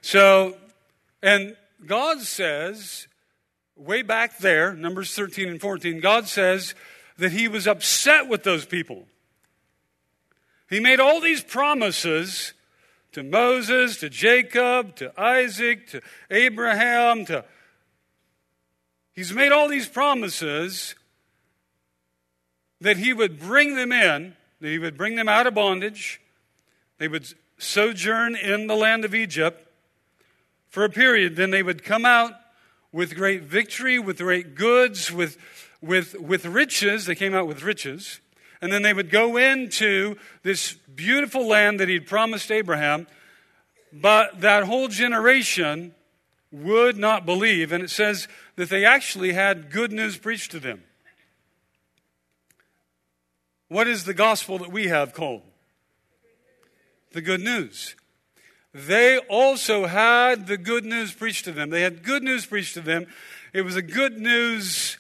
So, 0.02 0.58
and 1.24 1.56
God 1.86 2.22
says, 2.22 3.07
way 3.78 4.02
back 4.02 4.40
there, 4.40 4.74
Numbers 4.74 5.14
13 5.14 5.50
and 5.50 5.62
14, 5.62 6.00
God 6.00 6.28
says 6.28 6.76
that 7.18 7.32
He 7.32 7.48
was 7.48 7.68
upset 7.68 8.28
with 8.28 8.44
those 8.44 8.66
people. 8.66 9.06
He 10.70 10.80
made 10.80 11.00
all 11.00 11.22
these 11.22 11.42
promises 11.42 12.54
to 13.14 13.24
Moses, 13.24 13.98
to 13.98 14.10
Jacob, 14.10 14.96
to 14.98 15.12
Isaac, 15.20 15.88
to 15.88 16.02
Abraham, 16.30 17.26
to. 17.26 17.46
He's 19.14 19.34
made 19.34 19.52
all 19.52 19.68
these 19.68 19.88
promises 19.88 20.94
that 22.80 22.98
he 22.98 23.14
would 23.14 23.40
bring 23.40 23.76
them 23.76 23.92
in, 23.92 24.36
that 24.62 24.68
he 24.68 24.78
would 24.78 24.98
bring 24.98 25.16
them 25.16 25.28
out 25.28 25.48
of 25.48 25.56
bondage. 25.56 26.22
They 27.00 27.08
would 27.08 27.26
sojourn 27.58 28.36
in 28.36 28.68
the 28.68 28.76
land 28.76 29.06
of 29.06 29.16
Egypt 29.16 29.68
for 30.70 30.84
a 30.84 30.90
period. 30.90 31.36
Then 31.36 31.50
they 31.50 31.64
would 31.64 31.84
come 31.84 32.06
out 32.06 32.34
with 32.92 33.16
great 33.16 33.44
victory, 33.44 34.00
with 34.00 34.18
great 34.18 34.56
goods, 34.56 35.12
with, 35.12 35.38
with, 35.82 36.20
with 36.20 36.46
riches. 36.46 37.06
They 37.06 37.16
came 37.16 37.34
out 37.34 37.48
with 37.48 37.64
riches. 37.64 38.20
And 38.62 38.72
then 38.74 38.82
they 38.82 38.94
would 38.94 39.12
go 39.12 39.38
into 39.38 40.18
this 40.44 40.74
beautiful 40.74 41.48
land 41.48 41.80
that 41.80 41.90
he'd 41.90 42.08
promised 42.08 42.52
Abraham. 42.52 43.08
But 43.94 44.42
that 44.42 44.64
whole 44.64 44.88
generation 44.88 45.94
would 46.52 46.98
not 46.98 47.26
believe. 47.26 47.72
And 47.72 47.84
it 47.84 47.90
says 47.90 48.28
that 48.56 48.70
they 48.70 48.86
actually 48.86 49.34
had 49.34 49.72
good 49.72 49.92
news 49.92 50.18
preached 50.18 50.52
to 50.52 50.60
them. 50.60 50.84
What 53.70 53.88
is 53.88 54.06
the 54.06 54.14
gospel 54.14 54.58
that 54.60 54.72
we 54.72 54.88
have 54.88 55.14
called? 55.14 55.42
The 57.12 57.22
good 57.22 57.42
news. 57.42 57.96
They 58.78 59.18
also 59.18 59.88
had 59.88 60.46
the 60.46 60.56
good 60.56 60.86
news 60.86 61.12
preached 61.12 61.46
to 61.46 61.52
them. 61.52 61.72
They 61.72 61.82
had 61.82 62.04
good 62.04 62.22
news 62.22 62.46
preached 62.46 62.76
to 62.76 62.82
them. 62.82 63.08
It 63.52 63.64
was 63.64 63.76
a 63.76 63.82
good 63.82 64.20
news 64.20 65.00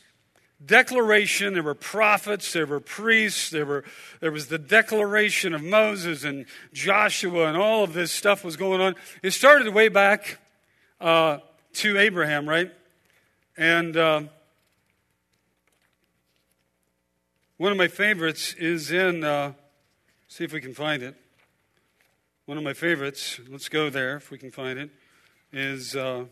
declaration. 0.66 1.54
There 1.54 1.62
were 1.62 1.76
prophets, 1.76 2.54
there 2.54 2.66
were 2.66 2.80
priests, 2.80 3.52
there, 3.52 3.68
were, 3.68 3.84
there 4.20 4.32
was 4.32 4.48
the 4.48 4.58
declaration 4.58 5.54
of 5.54 5.62
Moses 5.62 6.24
and 6.24 6.48
Joshua, 6.74 7.50
and 7.50 7.56
all 7.56 7.84
of 7.84 7.94
this 7.94 8.12
stuff 8.12 8.44
was 8.44 8.58
going 8.58 8.82
on. 8.82 8.96
It 9.22 9.30
started 9.32 9.72
way 9.72 9.90
back 9.90 10.40
uh, 11.00 11.38
to 11.74 12.00
Abraham, 12.00 12.50
right? 12.50 12.72
And 13.58 13.96
uh, 13.96 14.22
one 17.58 17.72
of 17.72 17.78
my 17.78 17.90
favorites 17.90 18.56
is 18.56 18.92
in, 18.92 19.24
uh, 19.24 19.54
see 20.28 20.46
if 20.46 20.52
we 20.52 20.62
can 20.62 20.74
find 20.74 21.04
it. 21.04 21.16
One 22.48 22.58
of 22.58 22.64
my 22.64 22.72
favorites, 22.72 23.42
let's 23.50 23.68
go 23.68 23.90
there 23.90 24.16
if 24.16 24.32
we 24.32 24.38
can 24.38 24.52
find 24.52 24.80
it, 24.80 24.90
is. 25.52 25.98
Uh, 25.98 26.24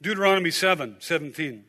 Deuteronomy 0.00 0.50
7 0.50 0.96
17. 0.98 1.64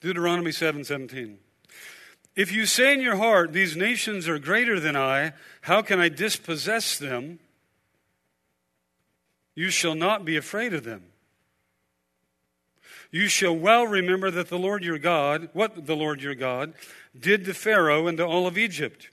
Deuteronomy 0.00 0.52
7 0.52 0.84
17. 0.84 1.38
If 2.34 2.50
you 2.50 2.64
say 2.64 2.94
in 2.94 3.02
your 3.02 3.16
heart, 3.16 3.52
These 3.52 3.76
nations 3.76 4.26
are 4.26 4.38
greater 4.38 4.80
than 4.80 4.96
I, 4.96 5.34
how 5.60 5.82
can 5.82 6.00
I 6.00 6.08
dispossess 6.08 6.96
them? 6.96 7.40
You 9.54 9.68
shall 9.68 9.94
not 9.94 10.24
be 10.24 10.38
afraid 10.38 10.72
of 10.72 10.84
them. 10.84 11.02
You 13.10 13.28
shall 13.28 13.56
well 13.56 13.86
remember 13.86 14.30
that 14.30 14.48
the 14.48 14.58
Lord 14.58 14.84
your 14.84 14.98
God, 14.98 15.50
what 15.52 15.86
the 15.86 15.96
Lord 15.96 16.22
your 16.22 16.34
God, 16.34 16.74
did 17.18 17.44
to 17.46 17.54
Pharaoh 17.54 18.06
and 18.06 18.18
to 18.18 18.24
all 18.24 18.46
of 18.46 18.56
Egypt 18.56 19.08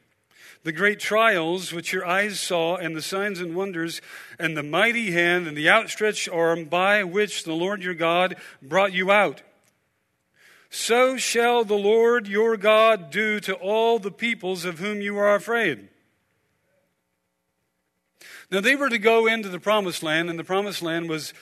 the 0.68 0.74
great 0.74 1.00
trials 1.00 1.72
which 1.72 1.94
your 1.94 2.06
eyes 2.06 2.42
saw, 2.42 2.76
and 2.76 2.94
the 2.94 3.02
signs 3.02 3.40
and 3.40 3.56
wonders, 3.56 4.02
and 4.38 4.58
the 4.58 4.62
mighty 4.62 5.12
hand 5.12 5.48
and 5.48 5.56
the 5.56 5.70
outstretched 5.70 6.28
arm 6.28 6.66
by 6.66 7.06
which 7.06 7.46
the 7.46 7.54
Lord 7.54 7.82
your 7.82 7.94
God 7.94 8.36
brought 8.62 8.92
you 8.92 9.10
out. 9.10 9.42
So 10.70 11.16
shall 11.16 11.64
the 11.64 11.78
Lord 11.78 12.28
your 12.28 12.58
God 12.58 13.12
do 13.12 13.40
to 13.40 13.54
all 13.54 13.98
the 13.98 14.12
peoples 14.12 14.66
of 14.66 14.80
whom 14.80 15.00
you 15.00 15.18
are 15.18 15.36
afraid. 15.36 15.88
Now 18.52 18.60
they 18.60 18.76
were 18.76 18.90
to 18.90 19.00
go 19.00 19.26
into 19.26 19.48
the 19.48 19.62
promised 19.62 20.04
land, 20.04 20.30
and 20.30 20.38
the 20.38 20.44
promised 20.44 20.82
land 20.82 21.08
was, 21.08 21.34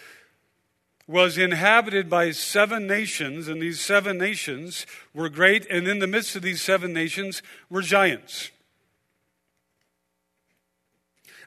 was 1.07 1.37
inhabited 1.37 2.09
by 2.09 2.31
seven 2.31 2.87
nations, 2.87 3.47
and 3.47 3.61
these 3.61 3.79
seven 3.79 4.17
nations 4.17 4.87
were 5.13 5.29
great, 5.29 5.65
and 5.69 5.87
in 5.87 5.99
the 5.99 6.07
midst 6.07 6.35
of 6.35 6.41
these 6.41 6.61
seven 6.61 6.93
nations 6.93 7.43
were 7.69 7.81
giants. 7.81 8.49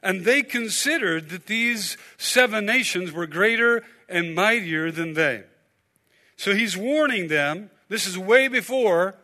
And 0.01 0.23
they 0.23 0.43
considered 0.43 1.29
that 1.29 1.47
these 1.47 1.97
seven 2.17 2.65
nations 2.65 3.11
were 3.11 3.27
greater 3.27 3.83
and 4.07 4.33
mightier 4.33 4.91
than 4.91 5.13
they. 5.13 5.43
So 6.37 6.55
he's 6.55 6.77
warning 6.77 7.27
them. 7.27 7.69
This 7.89 8.07
is 8.07 8.17
way 8.17 8.47
before. 8.47 9.15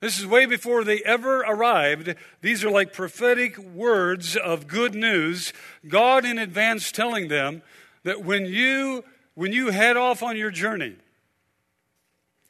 This 0.00 0.18
is 0.18 0.26
way 0.26 0.44
before 0.44 0.84
they 0.84 1.00
ever 1.04 1.40
arrived. 1.40 2.14
These 2.42 2.64
are 2.64 2.70
like 2.70 2.92
prophetic 2.92 3.56
words 3.56 4.36
of 4.36 4.66
good 4.66 4.94
news. 4.94 5.54
God 5.88 6.26
in 6.26 6.38
advance 6.38 6.92
telling 6.92 7.28
them 7.28 7.62
that 8.02 8.22
when 8.22 8.44
you 8.44 9.04
when 9.34 9.52
you 9.52 9.70
head 9.70 9.96
off 9.96 10.22
on 10.22 10.36
your 10.36 10.50
journey, 10.50 10.96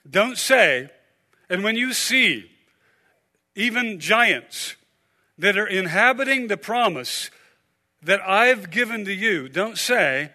don't 0.09 0.37
say, 0.37 0.91
and 1.49 1.63
when 1.63 1.77
you 1.77 1.93
see 1.93 2.51
even 3.55 4.01
giants, 4.01 4.77
that 5.39 5.59
are 5.59 5.67
inhabiting 5.67 6.47
the 6.47 6.57
promise 6.57 7.31
that 8.03 8.21
I've 8.21 8.71
given 8.71 9.05
to 9.05 9.13
you, 9.13 9.49
don't 9.49 9.79
say 9.79 10.31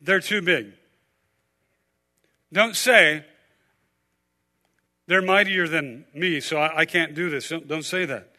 they're 0.00 0.20
too 0.20 0.42
big. 0.42 0.72
Don't 2.52 2.76
say 2.76 3.24
they're 5.06 5.22
mightier 5.22 5.68
than 5.68 6.04
me, 6.14 6.40
so 6.40 6.58
I, 6.58 6.78
I 6.78 6.84
can't 6.84 7.14
do 7.14 7.30
this. 7.30 7.48
Don't, 7.48 7.68
don't 7.68 7.84
say 7.84 8.04
that. 8.06 8.32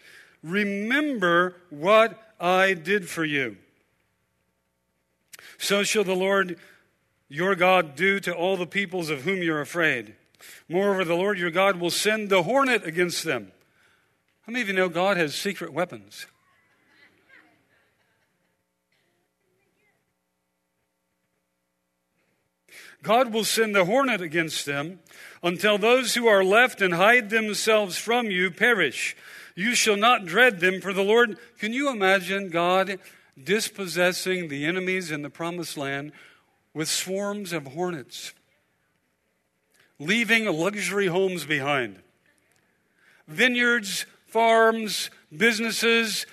Remember 0.43 1.55
what 1.69 2.33
I 2.39 2.73
did 2.73 3.07
for 3.07 3.23
you. 3.23 3.57
So 5.57 5.83
shall 5.83 6.03
the 6.03 6.15
Lord 6.15 6.59
your 7.29 7.55
God 7.55 7.95
do 7.95 8.19
to 8.21 8.33
all 8.33 8.57
the 8.57 8.67
peoples 8.67 9.09
of 9.09 9.21
whom 9.21 9.41
you're 9.41 9.61
afraid. 9.61 10.15
Moreover, 10.69 11.03
the 11.03 11.15
Lord 11.15 11.39
your 11.39 11.51
God 11.51 11.79
will 11.79 11.89
send 11.89 12.29
the 12.29 12.43
hornet 12.43 12.85
against 12.85 13.23
them 13.23 13.51
how 14.47 14.53
many 14.53 14.61
of 14.61 14.69
you 14.69 14.75
know 14.75 14.87
God 14.87 15.17
has 15.17 15.35
secret 15.35 15.73
weapons? 15.73 16.25
God 23.03 23.33
will 23.33 23.43
send 23.43 23.75
the 23.75 23.83
hornet 23.83 24.21
against 24.21 24.65
them 24.65 25.01
until 25.43 25.77
those 25.77 26.15
who 26.15 26.27
are 26.27 26.45
left 26.45 26.81
and 26.81 26.93
hide 26.93 27.29
themselves 27.29 27.97
from 27.97 28.31
you 28.31 28.49
perish. 28.49 29.17
You 29.53 29.75
shall 29.75 29.97
not 29.97 30.25
dread 30.25 30.61
them, 30.61 30.79
for 30.79 30.93
the 30.93 31.03
Lord. 31.03 31.37
Can 31.59 31.73
you 31.73 31.89
imagine 31.89 32.49
God 32.49 32.99
dispossessing 33.41 34.47
the 34.47 34.65
enemies 34.65 35.11
in 35.11 35.23
the 35.23 35.29
promised 35.29 35.77
land 35.77 36.13
with 36.77 36.87
swarms 36.87 37.53
of 37.53 37.65
hornets, 37.65 38.33
leaving 39.97 40.45
luxury 40.45 41.07
homes 41.07 41.43
behind, 41.43 41.97
vineyards 43.27 44.05
farms, 44.27 45.09
businesses, 45.35 46.27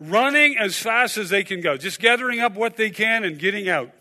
running 0.00 0.58
as 0.58 0.76
fast 0.76 1.16
as 1.16 1.30
they 1.30 1.44
can 1.44 1.60
go, 1.60 1.76
just 1.76 2.00
gathering 2.00 2.40
up 2.40 2.56
what 2.56 2.76
they 2.76 2.90
can 2.90 3.22
and 3.22 3.38
getting 3.38 3.68
out. 3.68 3.92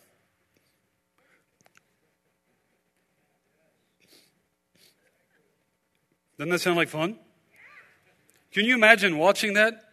Doesn't 6.39 6.49
that 6.49 6.59
sound 6.59 6.77
like 6.77 6.89
fun? 6.89 7.19
Can 8.51 8.65
you 8.65 8.73
imagine 8.73 9.19
watching 9.19 9.53
that? 9.53 9.92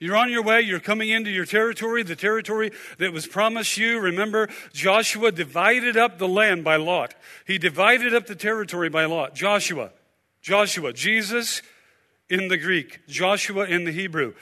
You're 0.00 0.16
on 0.16 0.30
your 0.30 0.42
way, 0.42 0.60
you're 0.60 0.80
coming 0.80 1.08
into 1.08 1.30
your 1.30 1.44
territory, 1.44 2.02
the 2.02 2.16
territory 2.16 2.72
that 2.98 3.12
was 3.12 3.26
promised 3.26 3.76
you. 3.76 4.00
Remember, 4.00 4.48
Joshua 4.72 5.30
divided 5.30 5.96
up 5.96 6.18
the 6.18 6.28
land 6.28 6.64
by 6.64 6.76
lot. 6.76 7.14
He 7.46 7.58
divided 7.58 8.14
up 8.14 8.26
the 8.26 8.34
territory 8.34 8.88
by 8.88 9.04
lot. 9.04 9.34
Joshua. 9.34 9.90
Joshua, 10.42 10.92
Jesus 10.92 11.62
in 12.28 12.48
the 12.48 12.58
Greek, 12.58 13.06
Joshua 13.06 13.66
in 13.66 13.84
the 13.84 13.92
Hebrew. 13.92 14.34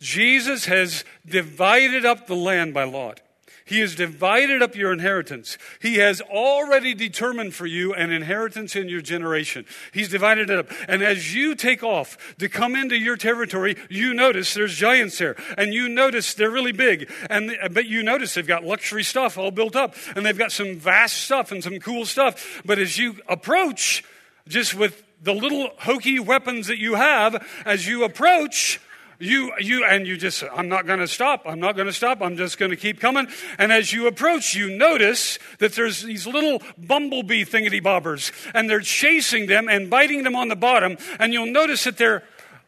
Jesus 0.00 0.64
has 0.66 1.04
divided 1.26 2.04
up 2.04 2.26
the 2.26 2.34
land 2.34 2.74
by 2.74 2.84
lot. 2.84 3.20
He 3.64 3.80
has 3.80 3.94
divided 3.94 4.62
up 4.62 4.74
your 4.74 4.92
inheritance. 4.92 5.58
He 5.80 5.96
has 5.96 6.20
already 6.20 6.94
determined 6.94 7.54
for 7.54 7.66
you 7.66 7.94
an 7.94 8.10
inheritance 8.10 8.76
in 8.76 8.88
your 8.88 9.00
generation. 9.00 9.64
He's 9.92 10.08
divided 10.08 10.50
it 10.50 10.58
up. 10.58 10.70
And 10.88 11.02
as 11.02 11.34
you 11.34 11.54
take 11.54 11.82
off 11.82 12.36
to 12.38 12.48
come 12.48 12.74
into 12.74 12.96
your 12.96 13.16
territory, 13.16 13.76
you 13.88 14.14
notice 14.14 14.54
there's 14.54 14.74
giants 14.74 15.18
there. 15.18 15.36
And 15.56 15.72
you 15.72 15.88
notice 15.88 16.34
they're 16.34 16.50
really 16.50 16.72
big. 16.72 17.10
And, 17.30 17.56
but 17.70 17.86
you 17.86 18.02
notice 18.02 18.34
they've 18.34 18.46
got 18.46 18.64
luxury 18.64 19.04
stuff 19.04 19.38
all 19.38 19.50
built 19.50 19.76
up. 19.76 19.94
And 20.16 20.26
they've 20.26 20.38
got 20.38 20.52
some 20.52 20.76
vast 20.76 21.18
stuff 21.18 21.52
and 21.52 21.62
some 21.62 21.78
cool 21.78 22.04
stuff. 22.04 22.62
But 22.64 22.78
as 22.78 22.98
you 22.98 23.16
approach, 23.28 24.04
just 24.48 24.74
with 24.74 25.02
the 25.22 25.32
little 25.32 25.70
hokey 25.78 26.18
weapons 26.18 26.66
that 26.66 26.78
you 26.78 26.96
have, 26.96 27.46
as 27.64 27.86
you 27.86 28.04
approach, 28.04 28.80
you, 29.22 29.52
you, 29.60 29.84
and 29.84 30.06
you 30.06 30.16
just, 30.16 30.42
I'm 30.52 30.68
not 30.68 30.86
going 30.86 30.98
to 30.98 31.06
stop. 31.06 31.42
I'm 31.46 31.60
not 31.60 31.76
going 31.76 31.86
to 31.86 31.92
stop. 31.92 32.20
I'm 32.20 32.36
just 32.36 32.58
going 32.58 32.70
to 32.70 32.76
keep 32.76 32.98
coming. 33.00 33.28
And 33.56 33.72
as 33.72 33.92
you 33.92 34.06
approach, 34.08 34.54
you 34.54 34.76
notice 34.76 35.38
that 35.58 35.74
there's 35.74 36.02
these 36.02 36.26
little 36.26 36.60
bumblebee 36.76 37.44
thingity 37.44 37.82
bobbers, 37.82 38.32
and 38.54 38.68
they're 38.68 38.80
chasing 38.80 39.46
them 39.46 39.68
and 39.68 39.88
biting 39.88 40.24
them 40.24 40.34
on 40.34 40.48
the 40.48 40.56
bottom. 40.56 40.96
And 41.18 41.32
you'll 41.32 41.46
notice 41.46 41.84
that 41.84 41.98
they're, 41.98 42.24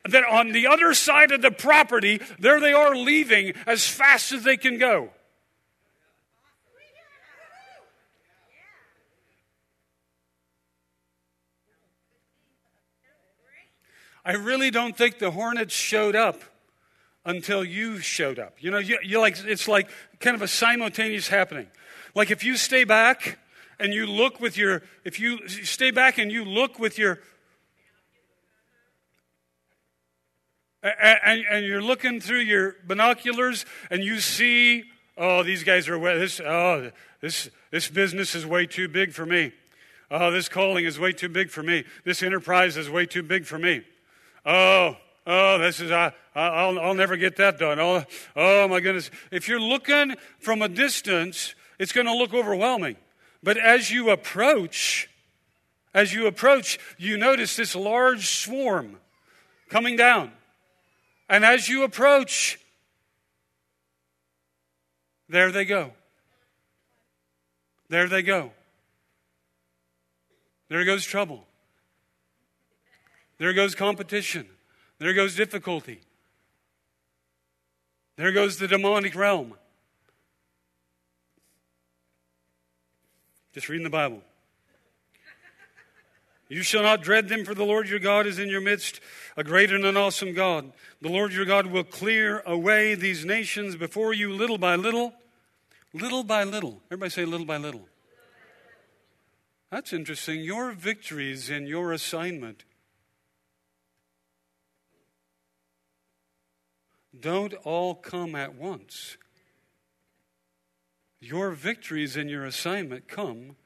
that 0.09 0.25
on 0.25 0.53
the 0.53 0.67
other 0.69 0.95
side 0.95 1.33
of 1.33 1.43
the 1.43 1.51
property, 1.51 2.21
there 2.39 2.61
they 2.61 2.73
are 2.73 2.95
leaving 2.95 3.55
as 3.67 3.87
fast 3.87 4.33
as 4.33 4.45
they 4.45 4.57
can 4.57 4.79
go. 4.79 5.11
I 14.25 14.33
really 14.33 14.71
don't 14.71 14.97
think 14.97 15.19
the 15.19 15.31
hornets 15.31 15.75
showed 15.75 16.17
up 16.17 16.43
until 17.25 17.65
you 17.65 17.99
showed 17.99 18.39
up. 18.39 18.57
You 18.61 18.71
know, 18.71 18.79
you, 18.79 18.99
you 19.03 19.21
like 19.21 19.39
it's 19.45 19.69
like 19.69 19.89
kind 20.21 20.35
of 20.35 20.43
a 20.43 20.49
simultaneous 20.49 21.29
happening. 21.29 21.69
Like 22.15 22.31
if 22.31 22.45
you 22.45 22.57
stay 22.57 22.85
back 22.85 23.39
and 23.79 23.93
you 23.93 24.07
look 24.07 24.41
with 24.41 24.57
your 24.57 24.83
if 25.05 25.21
you 25.21 25.47
stay 25.49 25.91
back 25.91 26.19
and 26.19 26.31
you 26.31 26.45
look 26.45 26.79
with 26.79 26.99
your 26.99 27.21
and, 30.83 31.45
and 31.51 31.67
you're 31.67 31.83
looking 31.83 32.21
through 32.21 32.41
your 32.41 32.77
binoculars 32.87 33.65
and 33.91 34.03
you 34.03 34.21
see 34.21 34.85
oh 35.17 35.43
these 35.43 35.65
guys 35.65 35.89
are 35.89 35.99
this 36.19 36.41
oh 36.41 36.91
this 37.21 37.51
this 37.71 37.89
business 37.89 38.35
is 38.35 38.47
way 38.47 38.67
too 38.67 38.89
big 38.89 39.13
for 39.13 39.25
me 39.25 39.53
oh 40.11 40.31
this 40.31 40.49
calling 40.49 40.85
is 40.85 40.99
way 40.99 41.13
too 41.13 41.29
big 41.29 41.51
for 41.51 41.63
me 41.63 41.85
this 42.05 42.23
enterprise 42.23 42.77
is 42.77 42.91
way 42.91 43.07
too 43.07 43.23
big 43.23 43.47
for 43.47 43.59
me 43.59 43.83
Oh, 44.45 44.97
oh, 45.27 45.59
this 45.59 45.81
is, 45.81 45.91
I, 45.91 46.13
I'll, 46.35 46.79
I'll 46.79 46.95
never 46.95 47.17
get 47.17 47.37
that 47.37 47.59
done. 47.59 47.79
Oh, 47.81 48.05
oh, 48.37 48.69
my 48.69 48.81
goodness. 48.81 49.11
If 49.31 49.49
you're 49.49 49.61
looking 49.61 50.15
from 50.39 50.63
a 50.63 50.69
distance, 50.69 51.55
it's 51.79 51.93
going 51.93 52.07
to 52.07 52.15
look 52.15 52.35
overwhelming. 52.35 52.97
But 53.43 53.57
as 53.57 53.91
you 53.91 54.11
approach, 54.11 55.09
as 55.93 56.13
you 56.13 56.27
approach, 56.27 56.79
you 56.99 57.17
notice 57.17 57.57
this 57.57 57.75
large 57.75 58.29
swarm 58.29 58.97
coming 59.69 59.97
down. 59.97 60.33
And 61.29 61.45
as 61.45 61.69
you 61.69 61.85
approach, 61.85 62.59
there 65.29 65.51
they 65.51 65.65
go. 65.65 65.93
There 67.89 68.09
they 68.09 68.23
go. 68.23 68.51
There 70.69 70.85
goes 70.85 71.05
trouble. 71.05 71.47
There 73.39 73.53
goes 73.53 73.75
competition. 73.75 74.47
There 74.99 75.13
goes 75.13 75.35
difficulty. 75.35 76.01
There 78.17 78.33
goes 78.33 78.59
the 78.59 78.69
demonic 78.69 79.15
realm. 79.15 79.55
Just 83.53 83.69
reading 83.69 83.85
the 83.85 83.91
Bible. 83.91 84.23
You 86.49 86.63
shall 86.63 86.83
not 86.83 87.03
dread 87.03 87.29
them, 87.29 87.45
for 87.45 87.55
the 87.55 87.65
Lord 87.65 87.89
your 87.89 87.99
God 87.99 88.27
is 88.27 88.39
in 88.39 88.49
your 88.49 88.61
midst, 88.61 89.01
a 89.37 89.43
great 89.43 89.73
and 89.73 89.85
an 89.85 89.97
awesome 89.97 90.35
God. 90.35 90.73
The 91.01 91.09
Lord 91.09 91.33
your 91.33 91.47
God 91.47 91.67
will 91.67 91.85
clear 91.85 92.43
away 92.47 92.95
these 92.95 93.25
nations 93.25 93.77
before 93.77 94.13
you 94.13 94.33
little 94.33 94.59
by 94.59 94.77
little. 94.77 95.15
Little 95.93 96.23
by 96.23 96.45
little. 96.45 96.83
Everybody 96.91 97.11
say 97.11 97.25
little 97.25 97.47
by 97.47 97.57
little. 97.57 97.89
That's 99.71 99.93
interesting. 99.93 100.41
Your 100.41 100.73
victories 100.73 101.51
in 101.51 101.67
your 101.67 101.93
assignment 101.93 102.65
don't 107.21 107.55
all 107.65 107.95
come 107.95 108.35
at 108.35 108.55
once. 108.55 109.17
Your 111.21 111.53
victories 111.53 112.17
in 112.17 112.29
your 112.29 112.45
assignment 112.45 113.09
come 113.09 113.57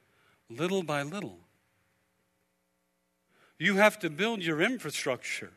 little 0.49 0.83
by 0.83 1.03
little. 1.03 1.39
You 3.59 3.77
have 3.77 3.99
to 4.01 4.11
build 4.11 4.43
your 4.43 4.61
infrastructure. 4.61 5.51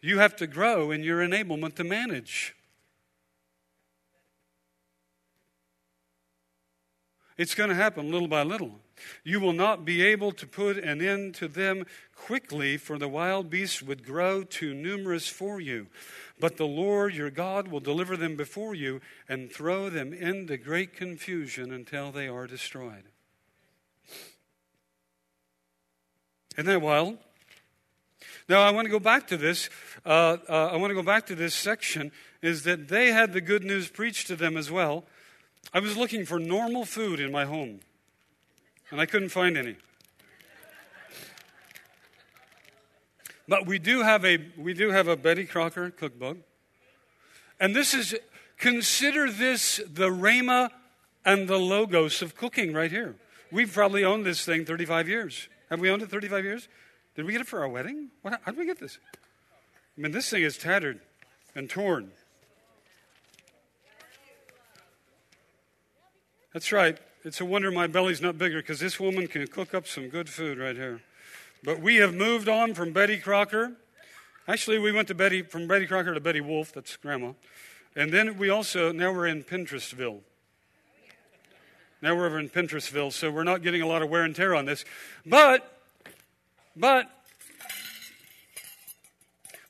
You 0.00 0.18
have 0.18 0.36
to 0.36 0.46
grow 0.46 0.90
in 0.90 1.02
your 1.02 1.20
enablement 1.20 1.74
to 1.74 1.84
manage. 1.84 2.54
It's 7.36 7.54
going 7.54 7.68
to 7.68 7.74
happen 7.74 8.10
little 8.10 8.28
by 8.28 8.42
little. 8.42 8.80
You 9.24 9.40
will 9.40 9.52
not 9.52 9.84
be 9.84 10.02
able 10.02 10.32
to 10.32 10.46
put 10.46 10.78
an 10.78 11.02
end 11.02 11.34
to 11.36 11.48
them 11.48 11.84
quickly, 12.14 12.76
for 12.76 12.98
the 12.98 13.08
wild 13.08 13.50
beasts 13.50 13.82
would 13.82 14.04
grow 14.04 14.42
too 14.42 14.74
numerous 14.74 15.28
for 15.28 15.60
you. 15.60 15.88
But 16.38 16.56
the 16.56 16.66
Lord 16.66 17.14
your 17.14 17.30
God 17.30 17.68
will 17.68 17.80
deliver 17.80 18.16
them 18.16 18.36
before 18.36 18.74
you 18.74 19.00
and 19.28 19.50
throw 19.50 19.90
them 19.90 20.12
into 20.12 20.56
great 20.56 20.94
confusion 20.94 21.72
until 21.72 22.12
they 22.12 22.28
are 22.28 22.46
destroyed. 22.46 23.04
Isn't 26.56 26.66
that 26.66 26.80
wild? 26.80 27.18
Now, 28.48 28.62
I 28.62 28.70
want 28.70 28.86
to 28.86 28.90
go 28.90 29.00
back 29.00 29.26
to 29.28 29.36
this. 29.36 29.68
Uh, 30.04 30.36
uh, 30.48 30.70
I 30.72 30.76
want 30.76 30.90
to 30.90 30.94
go 30.94 31.02
back 31.02 31.26
to 31.26 31.34
this 31.34 31.54
section 31.54 32.12
is 32.42 32.62
that 32.62 32.88
they 32.88 33.12
had 33.12 33.32
the 33.32 33.40
good 33.40 33.64
news 33.64 33.88
preached 33.88 34.28
to 34.28 34.36
them 34.36 34.56
as 34.56 34.70
well. 34.70 35.04
I 35.72 35.80
was 35.80 35.96
looking 35.96 36.24
for 36.24 36.38
normal 36.38 36.84
food 36.84 37.18
in 37.18 37.32
my 37.32 37.44
home, 37.44 37.80
and 38.90 39.00
I 39.00 39.06
couldn't 39.06 39.30
find 39.30 39.56
any. 39.56 39.76
But 43.48 43.66
we 43.66 43.78
do 43.78 44.02
have 44.02 44.24
a 44.24 44.38
we 44.56 44.74
do 44.74 44.90
have 44.90 45.08
a 45.08 45.16
Betty 45.16 45.44
Crocker 45.44 45.90
cookbook. 45.90 46.38
And 47.60 47.74
this 47.74 47.94
is 47.94 48.14
consider 48.58 49.30
this 49.30 49.80
the 49.88 50.08
Rhema 50.08 50.70
and 51.24 51.48
the 51.48 51.58
logos 51.58 52.22
of 52.22 52.34
cooking 52.36 52.72
right 52.72 52.90
here. 52.90 53.16
We've 53.52 53.72
probably 53.72 54.04
owned 54.04 54.26
this 54.26 54.44
thing 54.44 54.64
35 54.64 55.08
years. 55.08 55.48
Have 55.70 55.80
we 55.80 55.90
owned 55.90 56.02
it 56.02 56.10
35 56.10 56.44
years? 56.44 56.68
Did 57.14 57.24
we 57.24 57.32
get 57.32 57.40
it 57.40 57.46
for 57.46 57.60
our 57.60 57.68
wedding? 57.68 58.10
What, 58.22 58.40
how 58.44 58.52
did 58.52 58.58
we 58.58 58.66
get 58.66 58.78
this? 58.78 58.98
I 59.96 60.00
mean, 60.00 60.12
this 60.12 60.28
thing 60.28 60.42
is 60.42 60.58
tattered 60.58 61.00
and 61.54 61.70
torn. 61.70 62.10
That's 66.52 66.72
right. 66.72 66.98
It's 67.26 67.40
a 67.40 67.44
wonder 67.44 67.72
my 67.72 67.88
belly's 67.88 68.22
not 68.22 68.38
bigger 68.38 68.58
because 68.58 68.78
this 68.78 69.00
woman 69.00 69.26
can 69.26 69.44
cook 69.48 69.74
up 69.74 69.88
some 69.88 70.08
good 70.08 70.28
food 70.28 70.58
right 70.58 70.76
here. 70.76 71.00
But 71.64 71.80
we 71.80 71.96
have 71.96 72.14
moved 72.14 72.48
on 72.48 72.72
from 72.72 72.92
Betty 72.92 73.18
Crocker. 73.18 73.72
Actually, 74.46 74.78
we 74.78 74.92
went 74.92 75.08
to 75.08 75.14
Betty 75.16 75.42
from 75.42 75.66
Betty 75.66 75.88
Crocker 75.88 76.14
to 76.14 76.20
Betty 76.20 76.40
Wolf. 76.40 76.72
That's 76.72 76.94
grandma. 76.94 77.32
And 77.96 78.12
then 78.12 78.38
we 78.38 78.48
also 78.48 78.92
now 78.92 79.12
we're 79.12 79.26
in 79.26 79.42
Pinterestville. 79.42 80.20
Now 82.00 82.14
we're 82.14 82.26
over 82.26 82.38
in 82.38 82.48
Pinterestville, 82.48 83.12
so 83.12 83.28
we're 83.28 83.42
not 83.42 83.60
getting 83.60 83.82
a 83.82 83.88
lot 83.88 84.02
of 84.02 84.08
wear 84.08 84.22
and 84.22 84.36
tear 84.36 84.54
on 84.54 84.64
this. 84.64 84.84
But, 85.26 85.80
but 86.76 87.10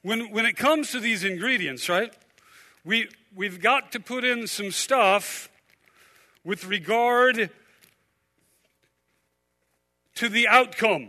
when 0.02 0.30
when 0.30 0.44
it 0.44 0.58
comes 0.58 0.90
to 0.90 1.00
these 1.00 1.24
ingredients, 1.24 1.88
right? 1.88 2.12
We 2.84 3.08
we've 3.34 3.62
got 3.62 3.92
to 3.92 4.00
put 4.00 4.24
in 4.24 4.46
some 4.46 4.72
stuff 4.72 5.48
with 6.46 6.64
regard 6.64 7.50
to 10.14 10.28
the 10.28 10.46
outcome. 10.46 11.08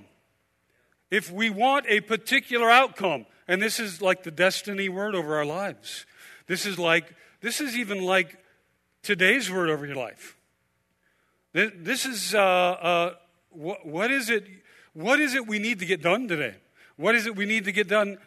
If 1.11 1.31
we 1.31 1.51
want 1.51 1.85
a 1.87 2.01
particular 2.01 2.69
outcome, 2.71 3.27
and 3.47 3.61
this 3.61 3.79
is 3.79 4.01
like 4.01 4.23
the 4.23 4.31
destiny 4.31 4.89
word 4.89 5.13
over 5.13 5.37
our 5.37 5.45
lives, 5.45 6.07
this 6.47 6.65
is 6.65 6.79
like, 6.79 7.13
this 7.39 7.61
is 7.61 7.77
even 7.77 8.03
like 8.03 8.35
today's 9.03 9.49
word 9.49 9.69
over 9.69 9.85
your 9.85 9.95
life. 9.95 10.35
This 11.53 12.05
is, 12.05 12.33
uh, 12.33 12.39
uh, 12.39 13.13
what, 13.51 13.85
what 13.85 14.11
is 14.11 14.29
it? 14.31 14.45
What 14.93 15.19
is 15.19 15.35
it 15.35 15.47
we 15.47 15.59
need 15.59 15.79
to 15.79 15.85
get 15.85 16.01
done 16.01 16.27
today? 16.27 16.55
What 16.95 17.13
is 17.13 17.27
it 17.27 17.35
we 17.35 17.45
need 17.45 17.65
to 17.65 17.71
get 17.71 17.87
done 17.87 18.17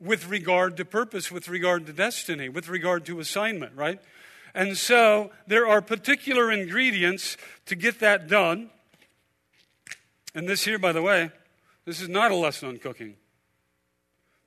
with 0.00 0.28
regard 0.28 0.76
to 0.76 0.84
purpose, 0.84 1.32
with 1.32 1.48
regard 1.48 1.86
to 1.86 1.92
destiny, 1.92 2.48
with 2.48 2.68
regard 2.68 3.04
to 3.06 3.18
assignment, 3.18 3.76
right? 3.76 4.00
And 4.54 4.76
so 4.76 5.32
there 5.46 5.66
are 5.66 5.82
particular 5.82 6.52
ingredients 6.52 7.36
to 7.66 7.74
get 7.74 7.98
that 8.00 8.28
done. 8.28 8.70
And 10.34 10.48
this 10.48 10.64
here, 10.64 10.78
by 10.78 10.92
the 10.92 11.02
way, 11.02 11.30
this 11.84 12.00
is 12.00 12.08
not 12.08 12.30
a 12.30 12.36
lesson 12.36 12.68
on 12.68 12.78
cooking. 12.78 13.16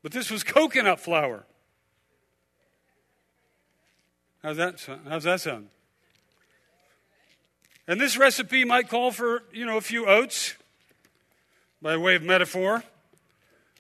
But 0.02 0.14
this 0.14 0.32
was 0.32 0.44
coconut 0.44 1.00
flour. 1.00 1.46
How's 4.42 4.58
that, 4.58 4.88
how's 5.08 5.24
that 5.24 5.42
sound? 5.42 5.68
And 7.88 8.00
this 8.00 8.18
recipe 8.18 8.64
might 8.64 8.88
call 8.88 9.12
for, 9.12 9.44
you 9.52 9.66
know, 9.66 9.78
a 9.78 9.82
few 9.82 10.08
oats 10.08 10.56
by 11.82 11.98
way 11.98 12.16
of 12.16 12.24
metaphor. 12.24 12.84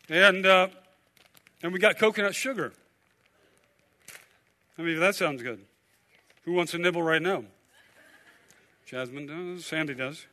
And, 0.09 0.45
uh, 0.45 0.67
and 1.63 1.71
we 1.71 1.79
got 1.79 1.97
coconut 1.97 2.35
sugar. 2.35 2.73
I 4.77 4.81
mean, 4.81 4.99
that 4.99 5.15
sounds 5.15 5.41
good. 5.41 5.65
Who 6.47 6.53
wants 6.53 6.73
a 6.73 6.77
nibble 6.77 7.03
right 7.03 7.21
now? 7.21 7.43
Jasmine 8.85 9.25
does. 9.27 9.65
Sandy 9.65 9.93
does. 9.93 10.27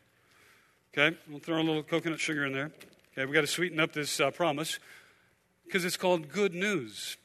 Okay, 0.97 1.17
we'll 1.29 1.41
throw 1.41 1.57
a 1.57 1.65
little 1.65 1.83
coconut 1.83 2.21
sugar 2.21 2.47
in 2.47 2.53
there. 2.53 2.71
Okay, 3.13 3.27
we 3.27 3.33
got 3.33 3.41
to 3.41 3.49
sweeten 3.49 3.81
up 3.81 3.93
this 3.93 4.21
uh, 4.21 4.31
promise 4.31 4.79
because 5.65 5.85
it's 5.85 5.97
called 5.97 6.29
good 6.29 6.55
news. 6.55 7.17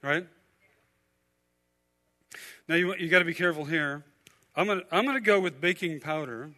Right? 0.00 0.28
Now, 2.68 2.76
you, 2.76 2.94
you 2.94 3.08
got 3.08 3.18
to 3.18 3.24
be 3.24 3.34
careful 3.34 3.64
here. 3.64 4.04
I'm 4.54 4.66
going 4.66 4.82
to 4.82 4.86
I'm 4.92 5.04
gonna 5.04 5.20
go 5.20 5.40
with 5.40 5.60
baking 5.60 5.98
powder, 5.98 6.52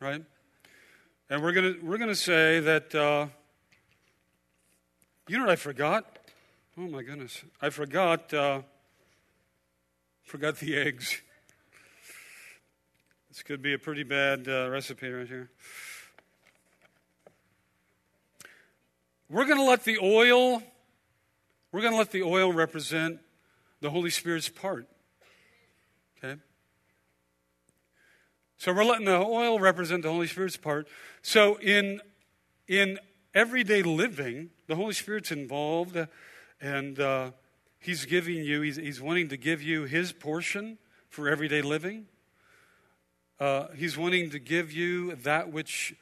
right? 0.00 0.24
And 1.28 1.42
we're 1.42 1.52
going 1.52 1.74
to 1.74 1.80
we're 1.84 1.98
gonna 1.98 2.14
say 2.14 2.58
that, 2.58 2.94
uh, 2.94 3.26
you 5.28 5.36
know 5.36 5.44
what 5.44 5.52
I 5.52 5.56
forgot? 5.56 6.20
Oh 6.78 6.88
my 6.88 7.02
goodness. 7.02 7.42
I 7.60 7.68
forgot, 7.68 8.32
uh, 8.32 8.62
forgot 10.32 10.56
the 10.60 10.74
eggs. 10.74 11.20
This 13.28 13.42
could 13.42 13.60
be 13.60 13.74
a 13.74 13.78
pretty 13.78 14.02
bad 14.02 14.48
uh, 14.48 14.70
recipe 14.70 15.10
right 15.10 15.28
here. 15.28 15.50
We're 19.28 19.44
going 19.44 19.58
to 19.58 19.64
let 19.64 19.84
the 19.84 19.98
oil, 19.98 20.62
we're 21.70 21.82
going 21.82 21.92
to 21.92 21.98
let 21.98 22.12
the 22.12 22.22
oil 22.22 22.50
represent 22.50 23.20
the 23.82 23.90
Holy 23.90 24.08
Spirit's 24.08 24.48
part. 24.48 24.88
Okay? 26.24 26.40
So 28.56 28.72
we're 28.72 28.84
letting 28.84 29.04
the 29.04 29.18
oil 29.18 29.60
represent 29.60 30.02
the 30.02 30.10
Holy 30.10 30.28
Spirit's 30.28 30.56
part. 30.56 30.88
So 31.20 31.56
in 31.56 32.00
in 32.66 32.98
everyday 33.34 33.82
living, 33.82 34.48
the 34.66 34.76
Holy 34.76 34.94
Spirit's 34.94 35.30
involved, 35.30 35.98
and 36.58 36.98
uh, 36.98 37.32
He's 37.82 38.04
giving 38.04 38.44
you. 38.44 38.60
He's, 38.60 38.76
he's 38.76 39.00
wanting 39.00 39.28
to 39.30 39.36
give 39.36 39.60
you 39.60 39.82
His 39.82 40.12
portion 40.12 40.78
for 41.08 41.28
everyday 41.28 41.62
living. 41.62 42.06
Uh, 43.40 43.66
he's 43.76 43.98
wanting 43.98 44.30
to 44.30 44.38
give 44.38 44.70
you 44.70 45.16
that 45.16 45.52
which 45.52 45.92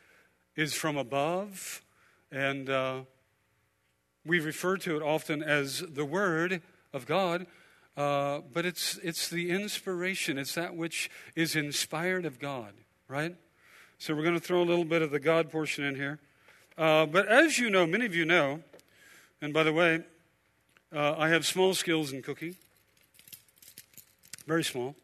is 0.57 0.75
from 0.75 0.99
above, 0.99 1.81
and 2.31 2.69
uh, 2.69 3.01
we 4.27 4.41
refer 4.41 4.77
to 4.77 4.95
it 4.95 5.03
often 5.03 5.43
as 5.43 5.81
the 5.81 6.05
Word 6.05 6.61
of 6.93 7.07
God. 7.07 7.47
Uh, 7.97 8.41
but 8.53 8.67
it's, 8.67 8.99
it's 8.99 9.31
the 9.31 9.49
inspiration, 9.49 10.37
it's 10.37 10.55
that 10.57 10.77
which 10.77 11.11
is 11.35 11.57
inspired 11.57 12.27
of 12.27 12.39
God, 12.39 12.75
right? 13.09 13.35
So 13.97 14.15
we're 14.15 14.23
going 14.23 14.35
to 14.35 14.41
throw 14.41 14.63
a 14.63 14.69
little 14.69 14.85
bit 14.85 15.01
of 15.01 15.11
the 15.11 15.19
God 15.19 15.51
portion 15.51 15.85
in 15.85 15.95
here. 15.95 16.19
Uh, 16.77 17.07
but 17.07 17.27
as 17.27 17.59
you 17.59 17.71
know, 17.71 17.87
many 17.87 18.05
of 18.05 18.15
you 18.15 18.27
know, 18.27 18.61
and 19.41 19.55
by 19.55 19.63
the 19.63 19.73
way, 19.73 20.05
uh, 20.93 21.15
I 21.17 21.29
have 21.29 21.47
small 21.47 21.75
skills 21.75 22.13
in 22.13 22.23
cooking, 22.23 22.57
very 24.47 24.65
small. 24.65 24.97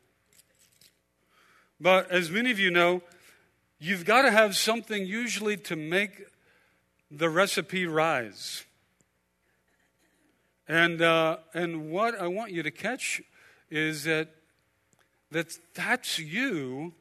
But 1.80 2.10
as 2.10 2.30
many 2.30 2.50
of 2.50 2.58
you 2.58 2.70
know, 2.70 3.02
you've 3.78 4.04
got 4.04 4.22
to 4.22 4.30
have 4.30 4.56
something 4.56 5.06
usually 5.06 5.56
to 5.58 5.76
make 5.76 6.24
the 7.10 7.28
recipe 7.28 7.86
rise. 7.86 8.64
And, 10.66 11.00
uh, 11.00 11.38
and 11.54 11.90
what 11.90 12.18
I 12.20 12.26
want 12.26 12.50
you 12.50 12.62
to 12.62 12.70
catch 12.70 13.22
is 13.70 14.04
that, 14.04 14.30
that 15.30 15.56
that's 15.74 16.18
you, 16.18 16.94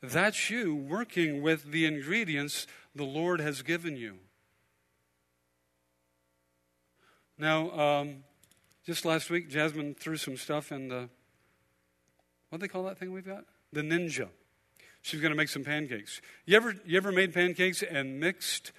that's 0.00 0.50
you 0.50 0.74
working 0.74 1.42
with 1.42 1.72
the 1.72 1.86
ingredients 1.86 2.66
the 2.94 3.04
Lord 3.04 3.40
has 3.40 3.62
given 3.62 3.96
you. 3.96 4.18
Now, 7.40 7.70
um, 7.70 8.24
just 8.86 9.04
last 9.04 9.30
week, 9.30 9.48
Jasmine 9.50 9.94
threw 9.94 10.16
some 10.16 10.36
stuff 10.36 10.70
in 10.70 10.88
the, 10.88 11.08
what 12.50 12.60
do 12.60 12.66
they 12.66 12.68
call 12.68 12.84
that 12.84 12.98
thing 12.98 13.12
we've 13.12 13.26
got? 13.26 13.44
The 13.72 13.80
Ninja. 13.80 14.28
She's 15.02 15.20
going 15.20 15.32
to 15.32 15.36
make 15.36 15.48
some 15.48 15.64
pancakes. 15.64 16.20
You 16.44 16.56
ever, 16.56 16.74
you 16.84 16.96
ever 16.96 17.10
made 17.10 17.34
pancakes 17.34 17.82
and 17.82 18.20
mixed 18.20 18.70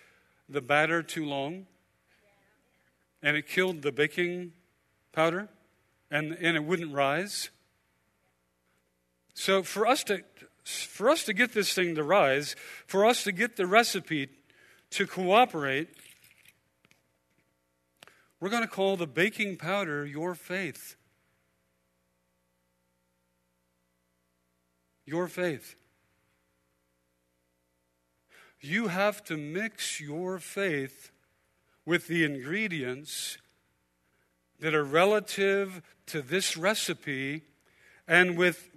the 0.47 0.61
batter 0.61 1.03
too 1.03 1.25
long? 1.25 1.65
and 3.21 3.37
it 3.37 3.47
killed 3.47 3.81
the 3.81 3.91
baking 3.91 4.53
powder 5.11 5.49
and, 6.09 6.33
and 6.33 6.57
it 6.57 6.63
wouldn't 6.63 6.93
rise. 6.93 7.49
So 9.33 9.63
for 9.63 9.87
us 9.87 10.03
to 10.05 10.23
for 10.63 11.09
us 11.09 11.23
to 11.23 11.33
get 11.33 11.53
this 11.53 11.73
thing 11.73 11.95
to 11.95 12.03
rise, 12.03 12.55
for 12.85 13.03
us 13.03 13.23
to 13.23 13.31
get 13.31 13.57
the 13.57 13.65
recipe 13.65 14.29
to 14.91 15.07
cooperate, 15.07 15.89
we're 18.41 18.49
going 18.49 18.63
to 18.63 18.67
call 18.67 18.97
the 18.97 19.07
baking 19.07 19.55
powder 19.55 20.03
your 20.03 20.33
faith. 20.33 20.95
Your 25.05 25.27
faith. 25.27 25.75
You 28.59 28.87
have 28.87 29.23
to 29.25 29.37
mix 29.37 30.01
your 30.01 30.39
faith 30.39 31.11
with 31.85 32.07
the 32.07 32.25
ingredients 32.25 33.37
that 34.59 34.73
are 34.73 34.83
relative 34.83 35.81
to 36.07 36.21
this 36.21 36.57
recipe 36.57 37.43
and 38.07 38.37
with, 38.37 38.69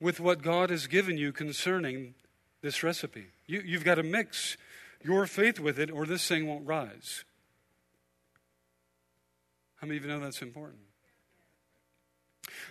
with 0.00 0.20
what 0.20 0.42
God 0.42 0.68
has 0.68 0.86
given 0.86 1.16
you 1.16 1.32
concerning 1.32 2.14
this 2.60 2.82
recipe. 2.82 3.26
You, 3.46 3.62
you've 3.64 3.84
got 3.84 3.96
to 3.96 4.02
mix 4.02 4.56
your 5.02 5.26
faith 5.26 5.60
with 5.60 5.78
it, 5.78 5.90
or 5.90 6.06
this 6.06 6.26
thing 6.26 6.46
won't 6.46 6.66
rise. 6.66 7.24
How 9.80 9.86
many 9.86 9.98
of 9.98 10.04
you 10.04 10.10
know 10.10 10.20
that's 10.20 10.42
important? 10.42 10.80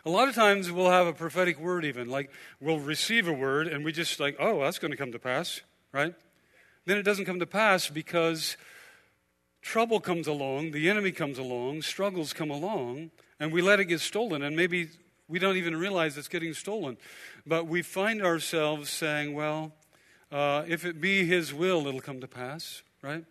A 0.05 0.09
lot 0.09 0.27
of 0.27 0.35
times 0.35 0.71
we'll 0.71 0.91
have 0.91 1.07
a 1.07 1.13
prophetic 1.13 1.59
word, 1.59 1.85
even 1.85 2.09
like 2.09 2.31
we'll 2.59 2.79
receive 2.79 3.27
a 3.27 3.33
word 3.33 3.67
and 3.67 3.85
we 3.85 3.91
just 3.91 4.19
like, 4.19 4.35
oh, 4.39 4.61
that's 4.61 4.79
going 4.79 4.91
to 4.91 4.97
come 4.97 5.11
to 5.11 5.19
pass, 5.19 5.61
right? 5.91 6.13
then 6.87 6.97
it 6.97 7.03
doesn't 7.03 7.25
come 7.25 7.39
to 7.39 7.45
pass 7.45 7.89
because 7.89 8.55
trouble 9.61 9.99
comes 9.99 10.25
along, 10.25 10.71
the 10.71 10.89
enemy 10.89 11.11
comes 11.11 11.37
along, 11.37 11.81
struggles 11.81 12.31
come 12.31 12.49
along, 12.49 13.11
and 13.41 13.51
we 13.51 13.61
let 13.61 13.81
it 13.81 13.85
get 13.85 13.99
stolen. 13.99 14.41
And 14.41 14.55
maybe 14.55 14.89
we 15.27 15.37
don't 15.37 15.57
even 15.57 15.75
realize 15.75 16.17
it's 16.17 16.29
getting 16.29 16.53
stolen. 16.53 16.97
But 17.45 17.67
we 17.67 17.81
find 17.81 18.23
ourselves 18.23 18.89
saying, 18.89 19.33
well, 19.33 19.73
uh, 20.31 20.63
if 20.67 20.85
it 20.85 20.99
be 20.99 21.25
his 21.25 21.53
will, 21.53 21.87
it'll 21.87 22.01
come 22.01 22.19
to 22.21 22.27
pass, 22.27 22.83
right? 23.01 23.25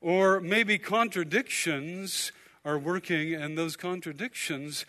Or 0.00 0.40
maybe 0.40 0.78
contradictions 0.78 2.32
are 2.64 2.78
working, 2.78 3.34
and 3.34 3.56
those 3.56 3.76
contradictions 3.76 4.84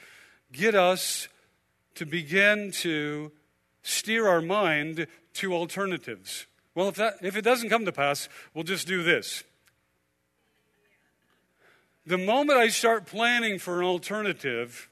get 0.52 0.76
us 0.76 1.28
to 1.96 2.06
begin 2.06 2.72
to 2.72 3.32
steer 3.84 4.28
our 4.28 4.42
mind 4.42 5.08
to 5.36 5.54
alternatives. 5.54 6.48
Well, 6.76 6.90
if, 6.90 6.96
that, 6.96 7.16
if 7.22 7.36
it 7.36 7.44
doesn't 7.44 7.70
come 7.70 7.86
to 7.86 7.92
pass, 7.92 8.30
we'll 8.54 8.64
just 8.64 8.88
do 8.88 9.04
this. 9.04 9.44
The 12.06 12.18
moment 12.18 12.58
I 12.58 12.68
start 12.70 13.06
planning 13.06 13.60
for 13.60 13.80
an 13.80 13.86
alternative, 13.86 14.90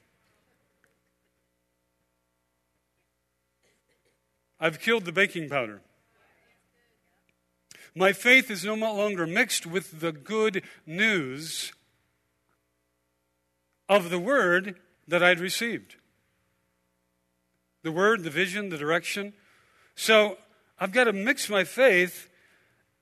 I've 4.60 4.80
killed 4.80 5.04
the 5.04 5.12
baking 5.12 5.48
powder. 5.48 5.80
My 7.94 8.12
faith 8.12 8.50
is 8.50 8.64
no 8.64 8.74
longer 8.74 9.26
mixed 9.26 9.66
with 9.66 10.00
the 10.00 10.12
good 10.12 10.62
news 10.86 11.72
of 13.88 14.08
the 14.08 14.18
word 14.18 14.76
that 15.06 15.22
I'd 15.22 15.40
received. 15.40 15.96
The 17.82 17.92
word, 17.92 18.22
the 18.22 18.30
vision, 18.30 18.70
the 18.70 18.78
direction. 18.78 19.34
So 19.94 20.38
I've 20.80 20.92
got 20.92 21.04
to 21.04 21.12
mix 21.12 21.50
my 21.50 21.64
faith 21.64 22.28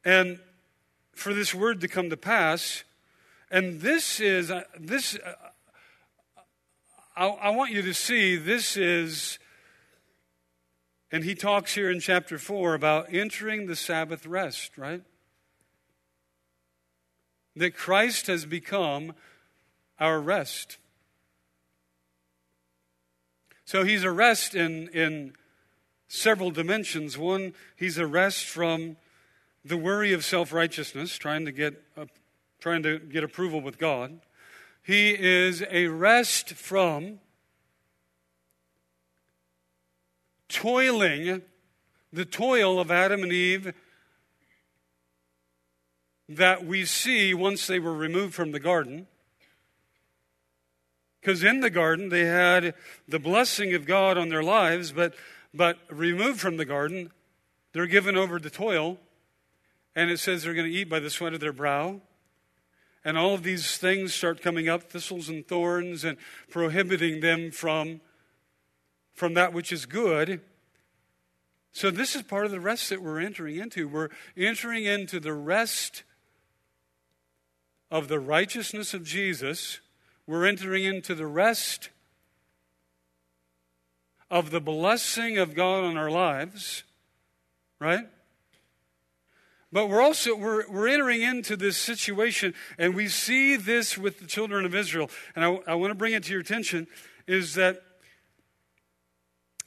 and 0.04 0.40
for 1.14 1.32
this 1.34 1.54
word 1.54 1.80
to 1.82 1.88
come 1.88 2.10
to 2.10 2.16
pass. 2.16 2.82
And 3.50 3.80
this 3.80 4.18
is, 4.18 4.50
uh, 4.50 4.64
this, 4.78 5.16
uh, 5.16 5.34
I, 7.16 7.26
I 7.26 7.50
want 7.50 7.70
you 7.70 7.82
to 7.82 7.94
see 7.94 8.36
this 8.36 8.76
is, 8.76 9.38
and 11.12 11.24
he 11.24 11.34
talks 11.34 11.74
here 11.74 11.90
in 11.90 12.00
chapter 12.00 12.38
4 12.38 12.74
about 12.74 13.12
entering 13.12 13.66
the 13.66 13.76
Sabbath 13.76 14.26
rest, 14.26 14.78
right? 14.78 15.02
That 17.56 17.74
Christ 17.74 18.28
has 18.28 18.46
become 18.46 19.14
our 19.98 20.20
rest. 20.20 20.78
So 23.64 23.84
he's 23.84 24.04
a 24.04 24.10
rest 24.10 24.54
in, 24.54 24.88
in 24.88 25.34
several 26.08 26.50
dimensions. 26.50 27.18
One, 27.18 27.54
he's 27.76 27.98
a 27.98 28.06
rest 28.06 28.46
from 28.46 28.96
the 29.64 29.76
worry 29.76 30.12
of 30.12 30.24
self 30.24 30.52
righteousness, 30.52 31.16
trying 31.16 31.44
to 31.44 31.52
get 31.52 31.82
uh, 31.96 32.06
trying 32.60 32.82
to 32.82 32.98
get 32.98 33.24
approval 33.24 33.60
with 33.60 33.78
God. 33.78 34.20
He 34.82 35.10
is 35.10 35.62
a 35.70 35.86
rest 35.86 36.54
from 36.54 37.20
toiling, 40.50 41.42
the 42.12 42.24
toil 42.24 42.78
of 42.78 42.90
Adam 42.90 43.22
and 43.22 43.32
Eve 43.32 43.72
that 46.28 46.64
we 46.64 46.84
see 46.84 47.34
once 47.34 47.66
they 47.66 47.78
were 47.78 47.94
removed 47.94 48.34
from 48.34 48.52
the 48.52 48.60
garden. 48.60 49.06
Because 51.20 51.42
in 51.42 51.60
the 51.60 51.70
garden 51.70 52.08
they 52.08 52.24
had 52.24 52.74
the 53.08 53.18
blessing 53.18 53.74
of 53.74 53.86
God 53.86 54.16
on 54.16 54.28
their 54.28 54.42
lives, 54.42 54.92
but, 54.92 55.14
but 55.52 55.78
removed 55.88 56.40
from 56.40 56.56
the 56.56 56.64
garden, 56.64 57.10
they're 57.72 57.86
given 57.86 58.16
over 58.16 58.38
to 58.38 58.50
toil. 58.50 58.98
And 59.96 60.10
it 60.10 60.18
says 60.18 60.42
they're 60.42 60.54
going 60.54 60.70
to 60.70 60.76
eat 60.76 60.88
by 60.88 61.00
the 61.00 61.10
sweat 61.10 61.34
of 61.34 61.40
their 61.40 61.52
brow. 61.52 62.00
And 63.04 63.18
all 63.18 63.34
of 63.34 63.42
these 63.42 63.76
things 63.76 64.14
start 64.14 64.42
coming 64.42 64.68
up 64.68 64.84
thistles 64.84 65.28
and 65.28 65.46
thorns 65.46 66.04
and 66.04 66.16
prohibiting 66.50 67.20
them 67.20 67.50
from, 67.50 68.00
from 69.20 69.34
that 69.34 69.52
which 69.52 69.70
is 69.70 69.84
good. 69.84 70.40
So, 71.72 71.90
this 71.90 72.16
is 72.16 72.22
part 72.22 72.46
of 72.46 72.50
the 72.50 72.58
rest 72.58 72.88
that 72.88 73.02
we're 73.02 73.20
entering 73.20 73.56
into. 73.56 73.86
We're 73.86 74.08
entering 74.34 74.86
into 74.86 75.20
the 75.20 75.34
rest 75.34 76.04
of 77.90 78.08
the 78.08 78.18
righteousness 78.18 78.94
of 78.94 79.04
Jesus 79.04 79.80
we're 80.26 80.46
entering 80.46 80.84
into 80.84 81.16
the 81.16 81.26
rest 81.26 81.90
of 84.30 84.50
the 84.50 84.60
blessing 84.60 85.38
of 85.38 85.56
God 85.56 85.82
on 85.82 85.96
our 85.96 86.10
lives, 86.10 86.84
right? 87.80 88.06
But 89.72 89.88
we're 89.88 90.00
also 90.00 90.36
we're, 90.36 90.70
we're 90.70 90.88
entering 90.88 91.22
into 91.22 91.56
this 91.56 91.76
situation, 91.76 92.54
and 92.78 92.94
we 92.94 93.08
see 93.08 93.56
this 93.56 93.98
with 93.98 94.20
the 94.20 94.26
children 94.26 94.64
of 94.64 94.74
Israel. 94.74 95.10
And 95.34 95.44
I, 95.44 95.58
I 95.66 95.74
want 95.74 95.90
to 95.90 95.96
bring 95.96 96.12
it 96.14 96.22
to 96.24 96.32
your 96.32 96.40
attention 96.40 96.86
is 97.26 97.54
that 97.54 97.82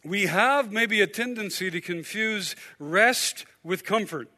we 0.03 0.25
have 0.25 0.71
maybe 0.71 1.01
a 1.01 1.07
tendency 1.07 1.71
to 1.71 1.79
confuse 1.79 2.55
rest 2.79 3.45
with 3.63 3.85
comfort. 3.85 4.29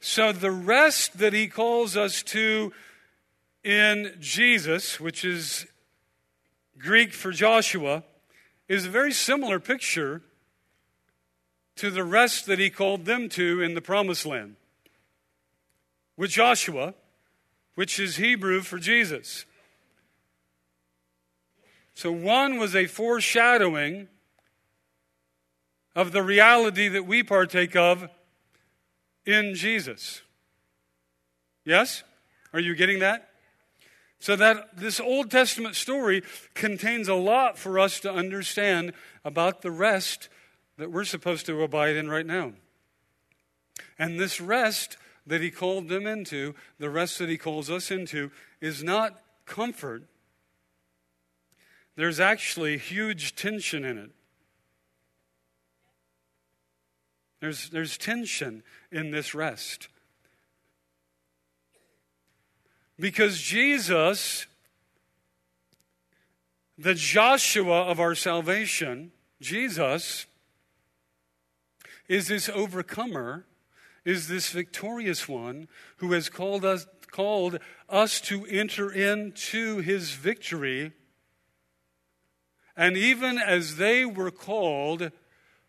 So, 0.00 0.32
the 0.32 0.50
rest 0.50 1.18
that 1.18 1.32
he 1.32 1.48
calls 1.48 1.96
us 1.96 2.22
to 2.24 2.72
in 3.62 4.14
Jesus, 4.20 5.00
which 5.00 5.24
is 5.24 5.66
Greek 6.78 7.14
for 7.14 7.32
Joshua, 7.32 8.04
is 8.68 8.84
a 8.84 8.90
very 8.90 9.12
similar 9.12 9.58
picture 9.58 10.20
to 11.76 11.90
the 11.90 12.04
rest 12.04 12.44
that 12.46 12.58
he 12.58 12.68
called 12.68 13.06
them 13.06 13.30
to 13.30 13.62
in 13.62 13.74
the 13.74 13.80
promised 13.80 14.26
land. 14.26 14.56
With 16.16 16.30
Joshua, 16.30 16.94
which 17.74 17.98
is 17.98 18.16
Hebrew 18.16 18.60
for 18.60 18.78
Jesus. 18.78 19.44
So, 21.94 22.10
one 22.10 22.58
was 22.58 22.74
a 22.74 22.86
foreshadowing 22.86 24.08
of 25.94 26.12
the 26.12 26.22
reality 26.22 26.88
that 26.88 27.06
we 27.06 27.22
partake 27.22 27.76
of 27.76 28.08
in 29.24 29.54
Jesus. 29.54 30.22
Yes? 31.64 32.02
Are 32.52 32.60
you 32.60 32.74
getting 32.74 32.98
that? 32.98 33.30
So 34.18 34.36
that 34.36 34.76
this 34.76 35.00
Old 35.00 35.30
Testament 35.30 35.76
story 35.76 36.22
contains 36.54 37.08
a 37.08 37.14
lot 37.14 37.58
for 37.58 37.78
us 37.78 38.00
to 38.00 38.12
understand 38.12 38.92
about 39.24 39.62
the 39.62 39.70
rest 39.70 40.28
that 40.78 40.90
we're 40.90 41.04
supposed 41.04 41.46
to 41.46 41.62
abide 41.62 41.96
in 41.96 42.08
right 42.08 42.26
now. 42.26 42.52
And 43.98 44.18
this 44.18 44.40
rest 44.40 44.96
that 45.26 45.40
he 45.40 45.50
called 45.50 45.88
them 45.88 46.06
into, 46.06 46.54
the 46.78 46.90
rest 46.90 47.18
that 47.18 47.28
he 47.28 47.38
calls 47.38 47.70
us 47.70 47.90
into, 47.90 48.30
is 48.60 48.82
not 48.82 49.20
comfort. 49.46 50.04
There's 51.96 52.20
actually 52.20 52.76
huge 52.78 53.34
tension 53.34 53.84
in 53.84 53.98
it. 53.98 54.10
There's, 57.40 57.70
there's 57.70 57.98
tension 57.98 58.62
in 58.90 59.10
this 59.10 59.34
rest. 59.34 59.88
Because 62.98 63.40
Jesus, 63.40 64.46
the 66.78 66.94
Joshua 66.94 67.82
of 67.82 68.00
our 68.00 68.14
salvation, 68.14 69.12
Jesus, 69.40 70.26
is 72.08 72.28
this 72.28 72.48
overcomer, 72.48 73.44
is 74.04 74.28
this 74.28 74.50
victorious 74.50 75.28
one 75.28 75.68
who 75.98 76.12
has 76.12 76.28
called 76.28 76.64
us, 76.64 76.86
called 77.10 77.58
us 77.88 78.20
to 78.22 78.44
enter 78.46 78.90
into 78.90 79.78
his 79.78 80.12
victory. 80.12 80.92
And 82.76 82.96
even 82.96 83.38
as 83.38 83.76
they 83.76 84.04
were 84.04 84.30
called 84.30 85.10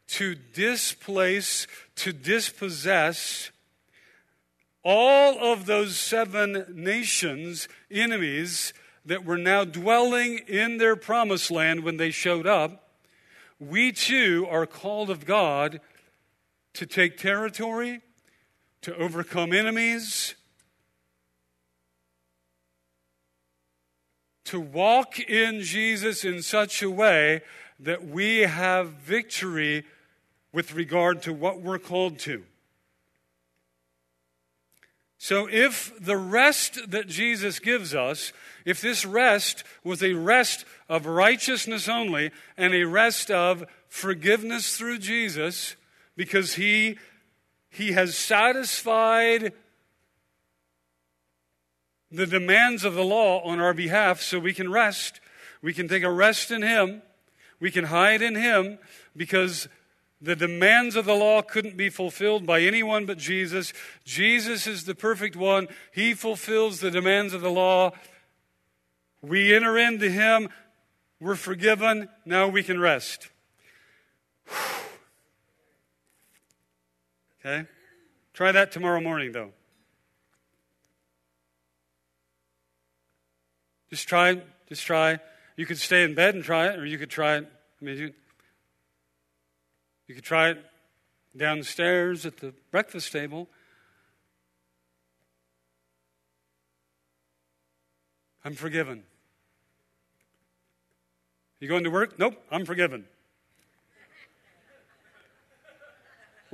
to 0.07 0.35
displace, 0.35 1.67
to 1.95 2.11
dispossess 2.11 3.51
all 4.83 5.51
of 5.51 5.65
those 5.65 5.97
seven 5.97 6.65
nations, 6.69 7.67
enemies 7.89 8.73
that 9.05 9.25
were 9.25 9.37
now 9.37 9.63
dwelling 9.63 10.39
in 10.47 10.77
their 10.77 10.95
promised 10.95 11.51
land 11.51 11.83
when 11.83 11.97
they 11.97 12.11
showed 12.11 12.45
up, 12.45 12.89
we 13.59 13.91
too 13.91 14.47
are 14.49 14.65
called 14.65 15.09
of 15.09 15.25
God 15.25 15.79
to 16.73 16.85
take 16.85 17.17
territory, 17.17 18.01
to 18.85 18.95
overcome 18.97 19.51
enemies, 19.51 20.35
to 24.43 24.59
walk 24.59 25.19
in 25.19 25.61
Jesus 25.61 26.23
in 26.23 26.43
such 26.43 26.83
a 26.83 26.91
way 26.91 27.41
that 27.79 28.05
we 28.05 28.41
have 28.41 28.89
victory 28.89 29.85
with 30.53 30.75
regard 30.75 31.23
to 31.23 31.33
what 31.33 31.63
we're 31.63 31.79
called 31.79 32.19
to. 32.19 32.43
So, 35.17 35.49
if 35.49 35.91
the 35.99 36.17
rest 36.17 36.91
that 36.91 37.07
Jesus 37.07 37.57
gives 37.57 37.95
us, 37.95 38.33
if 38.65 38.81
this 38.81 39.03
rest 39.03 39.63
was 39.83 40.03
a 40.03 40.13
rest 40.13 40.63
of 40.87 41.07
righteousness 41.07 41.89
only 41.89 42.29
and 42.55 42.75
a 42.75 42.83
rest 42.83 43.31
of 43.31 43.65
forgiveness 43.87 44.77
through 44.77 44.99
Jesus, 44.99 45.75
because 46.15 46.53
he, 46.53 46.99
he 47.75 47.91
has 47.91 48.17
satisfied 48.17 49.51
the 52.09 52.25
demands 52.25 52.85
of 52.85 52.93
the 52.93 53.03
law 53.03 53.41
on 53.43 53.59
our 53.59 53.73
behalf 53.73 54.21
so 54.21 54.39
we 54.39 54.53
can 54.53 54.71
rest, 54.71 55.19
we 55.61 55.73
can 55.73 55.89
take 55.89 56.03
a 56.03 56.09
rest 56.09 56.51
in 56.51 56.61
Him, 56.61 57.01
we 57.59 57.69
can 57.69 57.85
hide 57.85 58.21
in 58.21 58.35
Him 58.35 58.79
because 59.17 59.67
the 60.21 60.37
demands 60.37 60.95
of 60.95 61.03
the 61.03 61.15
law 61.15 61.41
couldn't 61.41 61.75
be 61.75 61.89
fulfilled 61.89 62.45
by 62.45 62.61
anyone 62.61 63.05
but 63.05 63.17
Jesus. 63.17 63.73
Jesus 64.05 64.67
is 64.67 64.85
the 64.85 64.95
perfect 64.95 65.35
one. 65.35 65.67
He 65.93 66.13
fulfills 66.13 66.79
the 66.79 66.91
demands 66.91 67.33
of 67.33 67.41
the 67.41 67.51
law. 67.51 67.91
We 69.21 69.53
enter 69.53 69.77
into 69.77 70.09
Him. 70.09 70.47
We're 71.19 71.35
forgiven. 71.35 72.07
Now 72.23 72.47
we 72.47 72.63
can 72.63 72.79
rest. 72.79 73.29
Okay? 77.45 77.67
Try 78.33 78.51
that 78.51 78.71
tomorrow 78.71 78.99
morning, 78.99 79.31
though. 79.31 79.51
Just 83.91 84.07
try. 84.07 84.41
Just 84.67 84.83
try. 84.83 85.19
You 85.55 85.65
could 85.65 85.77
stay 85.77 86.03
in 86.03 86.15
bed 86.15 86.33
and 86.33 86.43
try 86.43 86.67
it, 86.67 86.79
or 86.79 86.85
you 86.85 86.97
could 86.97 87.11
try 87.11 87.37
it. 87.37 87.45
I 87.81 87.85
mean, 87.85 87.97
you, 87.97 88.13
you 90.07 90.15
could 90.15 90.23
try 90.23 90.49
it 90.49 90.65
downstairs 91.37 92.25
at 92.25 92.37
the 92.37 92.53
breakfast 92.71 93.11
table. 93.11 93.47
I'm 98.43 98.55
forgiven. 98.55 99.03
You 101.59 101.67
going 101.67 101.83
to 101.83 101.91
work? 101.91 102.17
Nope, 102.17 102.35
I'm 102.51 102.65
forgiven. 102.65 103.05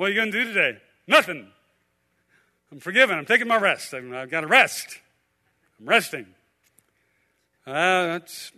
What 0.02 0.08
are 0.08 0.14
you 0.14 0.20
going 0.20 0.32
to 0.32 0.44
do 0.44 0.52
today? 0.52 0.80
Nothing. 1.06 1.46
I'm 2.72 2.80
forgiven. 2.80 3.20
I'm 3.20 3.26
taking 3.28 3.48
my 3.48 3.58
rest. 3.58 3.94
I've 3.94 4.32
got 4.32 4.42
to 4.42 4.48
rest. 4.48 4.98
I'm 5.80 5.86
resting. 5.86 6.26
Uh, 7.68 8.08
that's, 8.08 8.52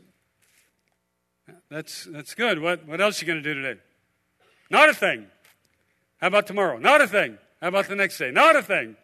that's, 1.70 2.06
that's 2.06 2.34
good. 2.34 2.60
What, 2.60 2.88
what 2.88 3.02
else 3.02 3.22
are 3.22 3.26
you 3.26 3.34
going 3.34 3.44
to 3.44 3.54
do 3.54 3.62
today? 3.62 3.82
Not 4.70 4.88
a 4.88 4.94
thing. 4.94 5.28
How 6.22 6.28
about 6.28 6.48
tomorrow? 6.48 6.78
Not 6.78 7.02
a 7.02 7.10
thing. 7.10 7.38
How 7.62 7.68
about 7.68 7.90
the 7.90 7.98
next 7.98 8.18
day? 8.18 8.32
Not 8.32 8.56
a 8.56 8.64
thing. 8.64 8.96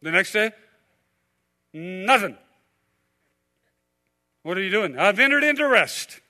The 0.00 0.12
next 0.12 0.32
day? 0.32 0.50
Nothing. 1.74 2.38
What 4.44 4.56
are 4.56 4.62
you 4.62 4.70
doing? 4.70 4.98
I've 4.98 5.18
entered 5.18 5.44
into 5.44 5.68
rest. 5.68 6.20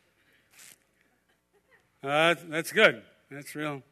Uh, 2.02 2.34
that's 2.48 2.72
good. 2.72 3.02
That's 3.30 3.54
real. 3.54 3.82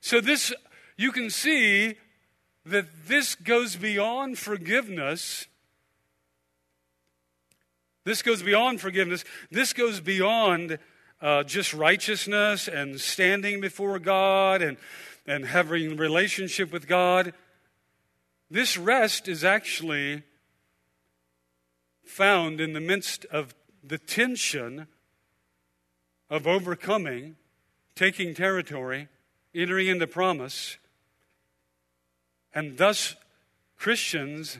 So, 0.00 0.20
this, 0.20 0.52
you 0.96 1.10
can 1.10 1.30
see 1.30 1.96
that 2.66 2.86
this 3.06 3.34
goes 3.34 3.76
beyond 3.76 4.38
forgiveness. 4.38 5.46
This 8.04 8.22
goes 8.22 8.42
beyond 8.42 8.80
forgiveness. 8.80 9.24
This 9.50 9.72
goes 9.72 10.00
beyond 10.00 10.78
uh, 11.20 11.44
just 11.44 11.72
righteousness 11.72 12.68
and 12.68 13.00
standing 13.00 13.60
before 13.60 13.98
God 13.98 14.62
and, 14.62 14.76
and 15.26 15.46
having 15.46 15.96
relationship 15.96 16.72
with 16.72 16.86
God. 16.86 17.32
This 18.50 18.76
rest 18.76 19.28
is 19.28 19.44
actually 19.44 20.22
found 22.04 22.60
in 22.60 22.74
the 22.74 22.80
midst 22.80 23.24
of 23.26 23.54
the 23.82 23.98
tension 23.98 24.86
of 26.30 26.46
overcoming, 26.46 27.36
taking 27.96 28.34
territory, 28.34 29.08
entering 29.54 29.88
into 29.88 30.06
promise, 30.06 30.76
and 32.54 32.76
thus 32.76 33.16
Christians 33.78 34.58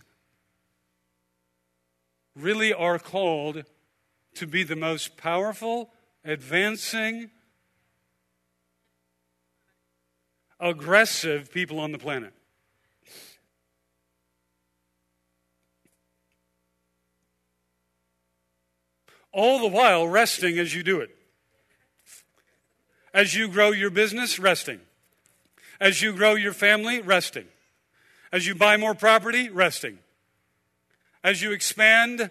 really 2.35 2.72
are 2.72 2.99
called 2.99 3.64
to 4.35 4.46
be 4.46 4.62
the 4.62 4.77
most 4.77 5.16
powerful, 5.16 5.90
advancing, 6.25 7.31
aggressive 10.59 11.53
people 11.53 11.79
on 11.79 11.92
the 11.92 11.99
planet. 11.99 12.33
All 19.33 19.59
the 19.59 19.68
while 19.68 20.09
resting 20.09 20.59
as 20.59 20.75
you 20.75 20.83
do 20.83 21.01
it. 21.01 21.15
As 23.16 23.35
you 23.35 23.48
grow 23.48 23.70
your 23.70 23.88
business, 23.88 24.38
resting. 24.38 24.79
As 25.81 26.02
you 26.02 26.12
grow 26.12 26.35
your 26.35 26.52
family, 26.52 27.00
resting. 27.00 27.46
As 28.31 28.46
you 28.46 28.55
buy 28.55 28.76
more 28.76 28.94
property, 28.94 29.48
resting. 29.48 29.98
As 31.24 31.40
you 31.40 31.52
expand 31.52 32.29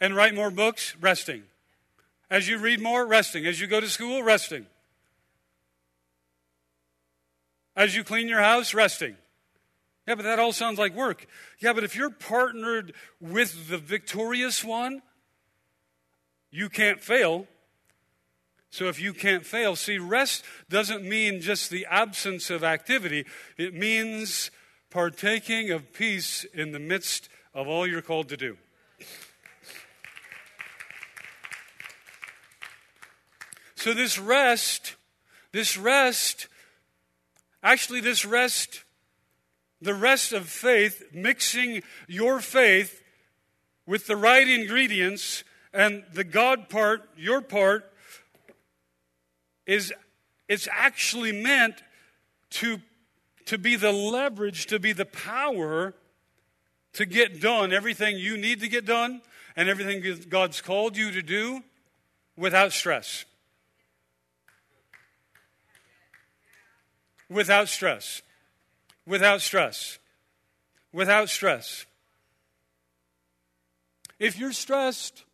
and 0.00 0.16
write 0.16 0.34
more 0.34 0.50
books, 0.50 0.96
resting. 1.02 1.42
As 2.30 2.48
you 2.48 2.56
read 2.56 2.80
more, 2.80 3.06
resting. 3.06 3.44
As 3.44 3.60
you 3.60 3.66
go 3.66 3.78
to 3.78 3.90
school, 3.90 4.22
resting. 4.22 4.64
As 7.76 7.94
you 7.94 8.04
clean 8.04 8.26
your 8.26 8.40
house, 8.40 8.72
resting. 8.72 9.16
Yeah, 10.06 10.14
but 10.14 10.22
that 10.22 10.38
all 10.38 10.52
sounds 10.52 10.78
like 10.78 10.94
work. 10.94 11.26
Yeah, 11.58 11.74
but 11.74 11.84
if 11.84 11.94
you're 11.94 12.08
partnered 12.08 12.94
with 13.20 13.68
the 13.68 13.76
victorious 13.76 14.64
one, 14.64 15.02
you 16.50 16.68
can't 16.68 17.00
fail. 17.00 17.46
So 18.70 18.88
if 18.88 19.00
you 19.00 19.14
can't 19.14 19.46
fail, 19.46 19.76
see, 19.76 19.98
rest 19.98 20.44
doesn't 20.68 21.02
mean 21.02 21.40
just 21.40 21.70
the 21.70 21.86
absence 21.86 22.50
of 22.50 22.62
activity, 22.62 23.24
it 23.56 23.74
means 23.74 24.50
partaking 24.90 25.70
of 25.70 25.92
peace 25.92 26.44
in 26.44 26.72
the 26.72 26.78
midst 26.78 27.28
of 27.54 27.66
all 27.66 27.86
you're 27.86 28.02
called 28.02 28.28
to 28.28 28.36
do. 28.36 28.56
So 33.74 33.94
this 33.94 34.18
rest, 34.18 34.96
this 35.52 35.76
rest, 35.76 36.48
actually, 37.62 38.00
this 38.00 38.24
rest, 38.24 38.84
the 39.80 39.94
rest 39.94 40.32
of 40.32 40.48
faith, 40.48 41.04
mixing 41.12 41.82
your 42.06 42.40
faith 42.40 43.02
with 43.86 44.06
the 44.06 44.16
right 44.16 44.46
ingredients 44.46 45.44
and 45.72 46.04
the 46.12 46.24
God 46.24 46.68
part, 46.68 47.08
your 47.16 47.40
part, 47.40 47.92
is 49.66 49.92
it's 50.48 50.68
actually 50.72 51.32
meant 51.32 51.82
to, 52.50 52.80
to 53.46 53.58
be 53.58 53.76
the 53.76 53.92
leverage, 53.92 54.66
to 54.66 54.78
be 54.78 54.92
the 54.92 55.04
power 55.04 55.94
to 56.94 57.06
get 57.06 57.40
done 57.40 57.72
everything 57.72 58.16
you 58.16 58.36
need 58.36 58.60
to 58.60 58.68
get 58.68 58.84
done 58.84 59.20
and 59.54 59.68
everything 59.68 60.02
God's 60.28 60.60
called 60.60 60.96
you 60.96 61.12
to 61.12 61.22
do 61.22 61.62
without 62.36 62.72
stress. 62.72 63.24
Without 67.28 67.68
stress. 67.68 68.22
Without 69.06 69.42
stress. 69.42 69.98
Without 70.92 71.28
stress. 71.28 71.84
If 74.18 74.38
you're 74.38 74.52
stressed, 74.52 75.24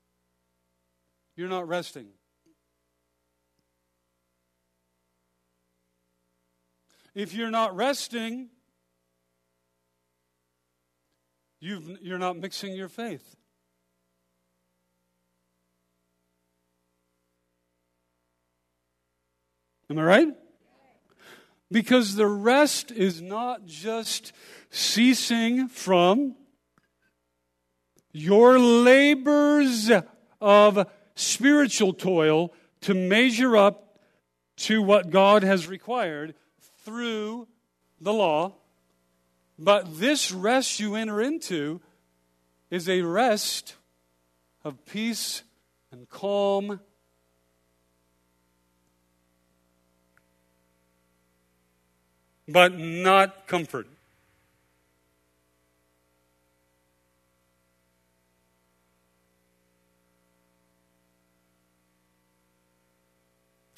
you're 1.37 1.49
not 1.49 1.67
resting. 1.67 2.09
If 7.15 7.33
you're 7.33 7.51
not 7.51 7.77
resting, 7.77 8.49
you 11.61 11.97
you're 12.03 12.19
not 12.19 12.37
mixing 12.37 12.75
your 12.75 12.89
faith. 12.89 13.37
Am 19.91 19.99
I 19.99 20.03
right? 20.03 20.29
Because 21.71 22.17
the 22.17 22.27
rest 22.27 22.91
is 22.91 23.21
not 23.21 23.65
just 23.67 24.33
ceasing 24.71 25.69
from 25.69 26.35
your 28.13 28.59
labors 28.59 29.91
of 30.41 30.87
spiritual 31.15 31.93
toil 31.93 32.53
to 32.83 32.95
measure 32.95 33.57
up 33.57 33.99
to 34.57 34.83
what 34.83 35.11
God 35.11 35.43
has 35.43 35.67
required 35.67 36.35
through 36.85 37.49
the 38.01 38.13
law. 38.13 38.55
But 39.59 39.99
this 39.99 40.33
rest 40.33 40.81
you 40.81 40.95
enter 40.95 41.21
into 41.21 41.81
is 42.71 42.89
a 42.89 43.03
rest 43.03 43.77
of 44.65 44.85
peace 44.87 45.43
and 45.93 46.09
calm. 46.09 46.81
But 52.49 52.79
not 52.79 53.47
comfort. 53.47 53.87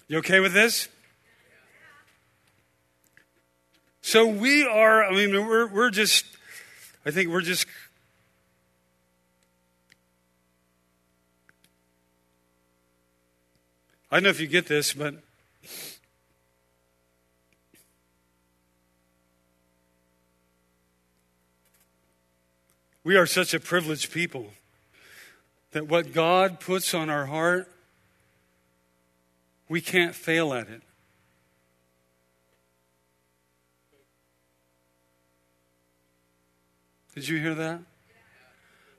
You 0.09 0.19
okay 0.19 0.41
with 0.41 0.53
this? 0.53 0.89
So 4.03 4.27
we 4.27 4.65
are, 4.65 5.05
I 5.05 5.11
mean, 5.13 5.33
we're, 5.33 5.67
we're 5.67 5.91
just, 5.91 6.25
I 7.05 7.11
think 7.11 7.31
we're 7.31 7.41
just 7.41 7.67
I 14.09 14.17
don't 14.17 14.23
know 14.23 14.31
if 14.31 14.41
you 14.41 14.47
get 14.47 14.67
this, 14.67 14.93
but 14.93 15.17
we 23.03 23.17
are 23.17 23.27
such 23.27 23.53
a 23.53 23.59
privileged 23.59 24.13
people 24.13 24.53
that 25.73 25.89
what 25.89 26.13
God 26.13 26.61
puts 26.61 26.95
on 26.95 27.11
our 27.11 27.27
heart 27.27 27.69
we 29.69 29.81
can't 29.81 30.15
fail 30.15 30.53
at 30.55 30.69
it. 30.69 30.83
Did 37.15 37.29
you 37.29 37.39
hear 37.39 37.55
that? 37.55 37.81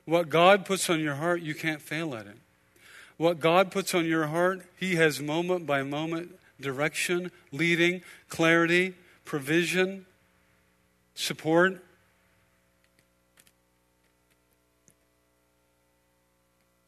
What 0.05 0.30
God 0.30 0.65
puts 0.65 0.89
on 0.89 0.99
your 0.99 1.15
heart, 1.15 1.41
you 1.41 1.53
can't 1.53 1.82
fail 1.82 2.15
at 2.15 2.26
it. 2.26 2.38
What 3.18 3.39
God 3.39 3.72
puts 3.72 3.93
on 3.93 4.05
your 4.05 4.28
heart, 4.28 4.65
He 4.80 4.95
has 4.95 5.20
moment 5.20 5.65
by 5.65 5.84
moment 5.84 6.32
direction, 6.59 7.32
leading, 7.51 8.01
clarity, 8.30 8.95
provision, 9.26 10.05
support. 11.13 11.84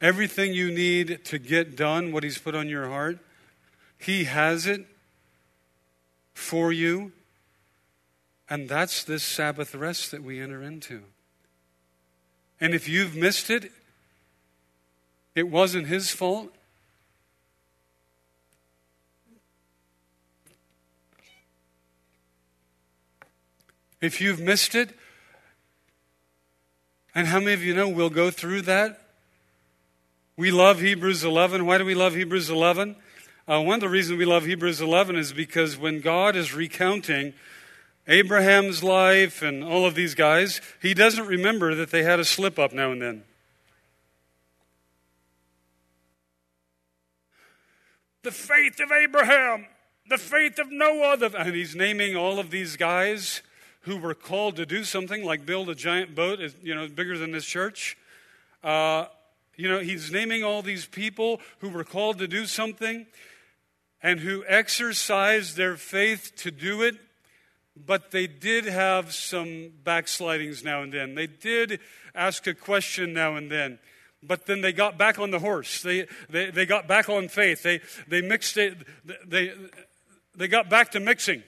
Everything 0.00 0.54
you 0.54 0.72
need 0.72 1.24
to 1.26 1.38
get 1.38 1.76
done 1.76 2.10
what 2.10 2.24
He's 2.24 2.38
put 2.38 2.54
on 2.54 2.68
your 2.68 2.88
heart, 2.88 3.18
he 4.00 4.24
has 4.24 4.66
it 4.66 4.86
for 6.32 6.72
you. 6.72 7.12
And 8.48 8.68
that's 8.68 9.04
this 9.04 9.22
Sabbath 9.22 9.74
rest 9.74 10.10
that 10.10 10.24
we 10.24 10.40
enter 10.40 10.62
into. 10.62 11.02
And 12.60 12.74
if 12.74 12.88
you've 12.88 13.14
missed 13.14 13.50
it, 13.50 13.70
it 15.34 15.48
wasn't 15.48 15.86
his 15.86 16.10
fault. 16.10 16.48
If 24.00 24.20
you've 24.20 24.40
missed 24.40 24.74
it, 24.74 24.96
and 27.14 27.26
how 27.26 27.38
many 27.38 27.52
of 27.52 27.62
you 27.62 27.74
know 27.74 27.88
we'll 27.88 28.08
go 28.08 28.30
through 28.30 28.62
that? 28.62 29.02
We 30.36 30.50
love 30.50 30.80
Hebrews 30.80 31.22
11. 31.22 31.66
Why 31.66 31.76
do 31.76 31.84
we 31.84 31.94
love 31.94 32.14
Hebrews 32.14 32.48
11? 32.48 32.96
Uh, 33.50 33.60
one 33.60 33.74
of 33.74 33.80
the 33.80 33.88
reasons 33.88 34.16
we 34.16 34.24
love 34.24 34.44
Hebrews 34.44 34.80
11 34.80 35.16
is 35.16 35.32
because 35.32 35.76
when 35.76 36.00
God 36.00 36.36
is 36.36 36.54
recounting 36.54 37.34
Abraham's 38.06 38.84
life 38.84 39.42
and 39.42 39.64
all 39.64 39.84
of 39.84 39.96
these 39.96 40.14
guys, 40.14 40.60
he 40.80 40.94
doesn't 40.94 41.26
remember 41.26 41.74
that 41.74 41.90
they 41.90 42.04
had 42.04 42.20
a 42.20 42.24
slip 42.24 42.60
up 42.60 42.72
now 42.72 42.92
and 42.92 43.02
then. 43.02 43.24
The 48.22 48.30
faith 48.30 48.78
of 48.78 48.92
Abraham, 48.92 49.66
the 50.08 50.18
faith 50.18 50.60
of 50.60 50.70
Noah, 50.70 51.16
the, 51.16 51.36
and 51.36 51.52
he's 51.52 51.74
naming 51.74 52.14
all 52.14 52.38
of 52.38 52.52
these 52.52 52.76
guys 52.76 53.42
who 53.80 53.96
were 53.96 54.14
called 54.14 54.54
to 54.56 54.66
do 54.66 54.84
something 54.84 55.24
like 55.24 55.44
build 55.44 55.68
a 55.68 55.74
giant 55.74 56.14
boat, 56.14 56.38
you 56.62 56.76
know, 56.76 56.86
bigger 56.86 57.18
than 57.18 57.32
this 57.32 57.46
church. 57.46 57.98
Uh, 58.62 59.06
you 59.56 59.68
know, 59.68 59.80
he's 59.80 60.12
naming 60.12 60.44
all 60.44 60.62
these 60.62 60.86
people 60.86 61.40
who 61.58 61.68
were 61.68 61.82
called 61.82 62.18
to 62.18 62.28
do 62.28 62.46
something 62.46 63.06
and 64.02 64.20
who 64.20 64.44
exercised 64.46 65.56
their 65.56 65.76
faith 65.76 66.32
to 66.36 66.50
do 66.50 66.82
it, 66.82 66.96
but 67.76 68.10
they 68.10 68.26
did 68.26 68.64
have 68.64 69.12
some 69.12 69.72
backslidings 69.84 70.64
now 70.64 70.82
and 70.82 70.92
then. 70.92 71.14
They 71.14 71.26
did 71.26 71.80
ask 72.14 72.46
a 72.46 72.54
question 72.54 73.12
now 73.12 73.36
and 73.36 73.50
then. 73.50 73.78
But 74.22 74.46
then 74.46 74.60
they 74.60 74.72
got 74.72 74.98
back 74.98 75.18
on 75.18 75.30
the 75.30 75.38
horse. 75.38 75.82
They, 75.82 76.06
they, 76.28 76.50
they 76.50 76.66
got 76.66 76.86
back 76.86 77.08
on 77.08 77.28
faith. 77.28 77.62
They, 77.62 77.80
they 78.06 78.20
mixed 78.20 78.56
it. 78.58 78.76
They, 79.26 79.52
they 80.36 80.48
got 80.48 80.68
back 80.68 80.90
to 80.92 81.00
mixing. 81.00 81.42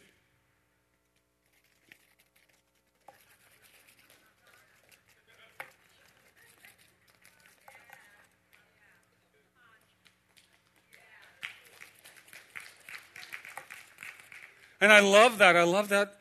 And 14.83 14.93
I 14.93 14.99
love 14.99 15.39
that. 15.39 15.55
I 15.55 15.63
love 15.63 15.91
that. 15.91 16.19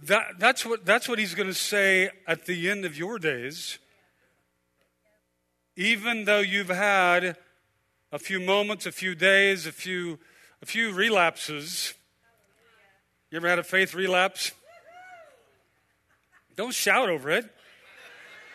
that 0.00 0.38
that's, 0.38 0.66
what, 0.66 0.84
that's 0.84 1.08
what 1.08 1.18
he's 1.18 1.34
going 1.34 1.48
to 1.48 1.54
say 1.54 2.10
at 2.26 2.44
the 2.44 2.68
end 2.68 2.84
of 2.84 2.98
your 2.98 3.18
days. 3.18 3.78
Even 5.74 6.24
though 6.24 6.40
you've 6.40 6.68
had 6.68 7.38
a 8.12 8.18
few 8.18 8.40
moments, 8.40 8.84
a 8.84 8.92
few 8.92 9.14
days, 9.14 9.66
a 9.66 9.72
few, 9.72 10.18
a 10.60 10.66
few 10.66 10.92
relapses. 10.92 11.94
You 13.30 13.36
ever 13.36 13.48
had 13.48 13.58
a 13.58 13.62
faith 13.64 13.94
relapse? 13.94 14.52
Don't 16.56 16.74
shout 16.74 17.08
over 17.08 17.30
it. 17.30 17.46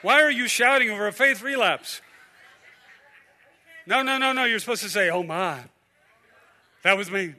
Why 0.03 0.21
are 0.21 0.29
you 0.31 0.47
shouting 0.47 0.91
over 0.91 1.07
a 1.07 1.11
faith 1.11 1.41
relapse? 1.41 2.01
No, 3.87 4.03
no, 4.03 4.19
no, 4.19 4.31
no. 4.31 4.43
You're 4.43 4.59
supposed 4.59 4.83
to 4.83 4.89
say, 4.89 5.09
oh 5.09 5.23
my. 5.23 5.59
That 6.83 6.99
was 6.99 7.09
me. 7.09 7.33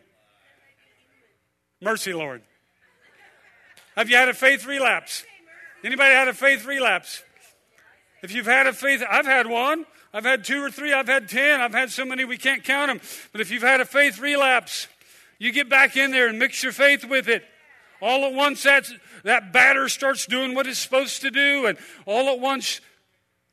Mercy, 1.85 2.14
Lord. 2.14 2.41
Have 3.95 4.09
you 4.09 4.16
had 4.16 4.30
a 4.30 4.35
faith 4.35 4.64
relapse? 4.64 5.22
Anybody 5.85 6.14
had 6.14 6.28
a 6.28 6.32
faith 6.32 6.64
relapse? 6.64 7.22
If 8.22 8.35
you've 8.35 8.47
had 8.47 8.66
a 8.66 8.72
faith, 8.72 9.05
I've 9.09 9.26
had 9.26 9.47
one. 9.47 9.85
I've 10.14 10.24
had 10.24 10.45
two 10.45 10.62
or 10.62 10.70
three. 10.70 10.95
I've 10.95 11.09
had 11.09 11.28
ten. 11.28 11.61
I've 11.61 11.74
had 11.74 11.91
so 11.91 12.07
many 12.07 12.24
we 12.24 12.39
can't 12.39 12.64
count 12.64 12.89
them. 12.89 13.01
But 13.32 13.43
if 13.43 13.51
you've 13.51 13.62
had 13.62 13.82
a 13.82 13.85
faith 13.85 14.18
relapse, 14.18 14.89
you 15.39 15.53
get 15.53 15.68
back 15.68 15.95
in 15.95 16.11
there 16.11 16.28
and 16.28 16.39
mix 16.39 16.62
your 16.62 16.72
faith 16.72 17.05
with 17.05 17.28
it. 17.28 17.45
All 18.01 18.24
at 18.24 18.32
once, 18.32 18.62
that, 18.62 18.87
that 19.24 19.53
batter 19.53 19.91
starts 19.91 20.24
doing 20.24 20.55
what 20.55 20.66
it's 20.66 20.78
supposed 20.78 21.20
to 21.20 21.30
do. 21.30 21.66
And 21.66 21.76
all 22.07 22.30
at 22.30 22.41
once, 22.41 22.80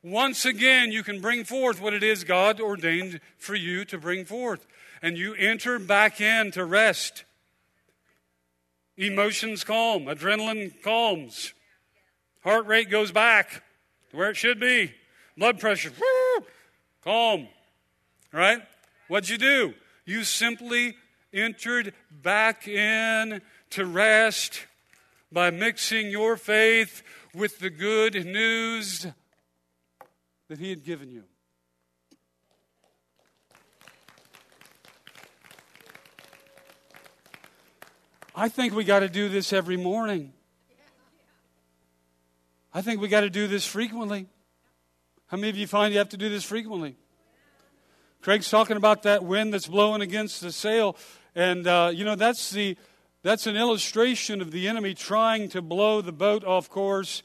once 0.02 0.46
again, 0.46 0.90
you 0.90 1.02
can 1.02 1.20
bring 1.20 1.44
forth 1.44 1.82
what 1.82 1.92
it 1.92 2.02
is 2.02 2.24
God 2.24 2.62
ordained 2.62 3.20
for 3.36 3.54
you 3.54 3.84
to 3.84 3.98
bring 3.98 4.24
forth. 4.24 4.66
And 5.02 5.18
you 5.18 5.34
enter 5.34 5.78
back 5.78 6.18
in 6.18 6.50
to 6.52 6.64
rest. 6.64 7.24
Emotions 8.96 9.64
calm, 9.64 10.04
adrenaline 10.04 10.72
calms, 10.82 11.54
heart 12.42 12.66
rate 12.66 12.90
goes 12.90 13.10
back 13.10 13.62
to 14.10 14.16
where 14.16 14.30
it 14.30 14.36
should 14.36 14.60
be, 14.60 14.92
blood 15.36 15.58
pressure, 15.58 15.90
calm. 17.02 17.48
Right? 18.32 18.62
What'd 19.08 19.28
you 19.30 19.38
do? 19.38 19.74
You 20.04 20.24
simply 20.24 20.96
entered 21.32 21.94
back 22.10 22.68
in 22.68 23.40
to 23.70 23.86
rest 23.86 24.66
by 25.30 25.50
mixing 25.50 26.10
your 26.10 26.36
faith 26.36 27.02
with 27.34 27.58
the 27.58 27.70
good 27.70 28.26
news 28.26 29.06
that 30.48 30.58
He 30.58 30.70
had 30.70 30.84
given 30.84 31.10
you. 31.10 31.24
I 38.34 38.48
think 38.48 38.74
we 38.74 38.84
got 38.84 39.00
to 39.00 39.08
do 39.08 39.28
this 39.28 39.52
every 39.52 39.76
morning. 39.76 40.32
I 42.72 42.80
think 42.80 43.02
we 43.02 43.08
got 43.08 43.20
to 43.20 43.30
do 43.30 43.46
this 43.46 43.66
frequently. 43.66 44.26
How 45.26 45.36
many 45.36 45.50
of 45.50 45.56
you 45.56 45.66
find 45.66 45.92
you 45.92 45.98
have 45.98 46.08
to 46.10 46.16
do 46.16 46.30
this 46.30 46.42
frequently? 46.42 46.96
Craig's 48.22 48.48
talking 48.48 48.78
about 48.78 49.02
that 49.02 49.22
wind 49.22 49.52
that's 49.52 49.66
blowing 49.66 50.00
against 50.00 50.40
the 50.40 50.50
sail, 50.50 50.96
and 51.34 51.66
uh, 51.66 51.90
you 51.92 52.04
know 52.04 52.14
that's 52.14 52.50
the 52.50 52.76
that's 53.22 53.46
an 53.46 53.56
illustration 53.56 54.40
of 54.40 54.50
the 54.50 54.66
enemy 54.66 54.94
trying 54.94 55.50
to 55.50 55.60
blow 55.60 56.00
the 56.00 56.12
boat 56.12 56.42
off 56.44 56.70
course, 56.70 57.22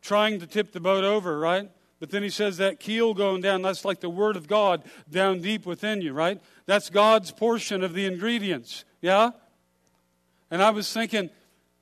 trying 0.00 0.40
to 0.40 0.46
tip 0.46 0.72
the 0.72 0.80
boat 0.80 1.04
over, 1.04 1.38
right? 1.38 1.70
But 2.00 2.10
then 2.10 2.22
he 2.22 2.30
says 2.30 2.56
that 2.58 2.80
keel 2.80 3.12
going 3.14 3.42
down, 3.42 3.62
that's 3.62 3.84
like 3.84 4.00
the 4.00 4.10
word 4.10 4.36
of 4.36 4.48
God 4.48 4.82
down 5.10 5.40
deep 5.40 5.66
within 5.66 6.00
you, 6.00 6.12
right? 6.12 6.40
That's 6.66 6.90
God's 6.90 7.30
portion 7.30 7.82
of 7.82 7.94
the 7.94 8.06
ingredients. 8.06 8.84
Yeah? 9.00 9.30
And 10.50 10.62
I 10.62 10.70
was 10.70 10.92
thinking, 10.92 11.30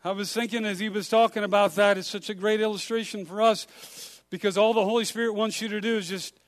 I 0.04 0.12
was 0.12 0.32
thinking 0.32 0.64
as 0.64 0.78
he 0.78 0.88
was 0.88 1.08
talking 1.08 1.44
about 1.44 1.74
that, 1.76 1.98
it's 1.98 2.08
such 2.08 2.30
a 2.30 2.34
great 2.34 2.60
illustration 2.60 3.24
for 3.24 3.42
us 3.42 3.66
because 4.30 4.56
all 4.56 4.74
the 4.74 4.84
Holy 4.84 5.04
Spirit 5.04 5.34
wants 5.34 5.60
you 5.60 5.68
to 5.68 5.80
do 5.80 5.96
is 5.96 6.08
just 6.08 6.38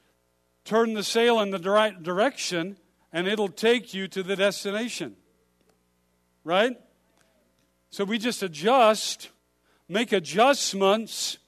turn 0.65 0.95
the 0.95 1.05
sail 1.05 1.41
in 1.41 1.51
the 1.51 1.59
right 1.59 2.03
direction 2.03 2.77
and 3.13 3.27
it'll 3.27 3.49
take 3.49 3.95
you 3.95 4.09
to 4.09 4.23
the 4.23 4.37
destination. 4.37 5.17
Right? 6.45 6.77
So 7.91 8.05
we 8.05 8.19
just 8.19 8.43
adjust, 8.43 9.31
make 9.89 10.13
adjustments 10.13 11.39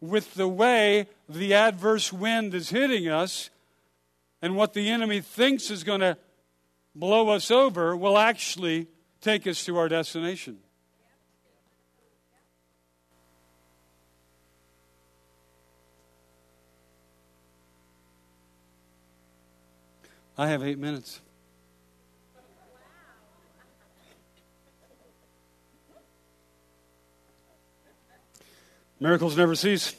with 0.00 0.34
the 0.34 0.48
way 0.48 1.08
the 1.28 1.54
adverse 1.54 2.12
wind 2.12 2.54
is 2.54 2.70
hitting 2.70 3.08
us 3.08 3.50
and 4.42 4.56
what 4.56 4.74
the 4.74 4.88
enemy 4.88 5.20
thinks 5.20 5.70
is 5.70 5.84
going 5.84 6.00
to 6.00 6.16
blow 6.98 7.28
us 7.28 7.50
over 7.50 7.96
will 7.96 8.18
actually 8.18 8.88
take 9.20 9.46
us 9.46 9.64
to 9.66 9.76
our 9.76 9.88
destination. 9.88 10.58
I 20.38 20.48
have 20.48 20.62
eight 20.62 20.78
minutes. 20.78 21.20
Miracles 28.98 29.36
never 29.36 29.54
cease. 29.54 29.94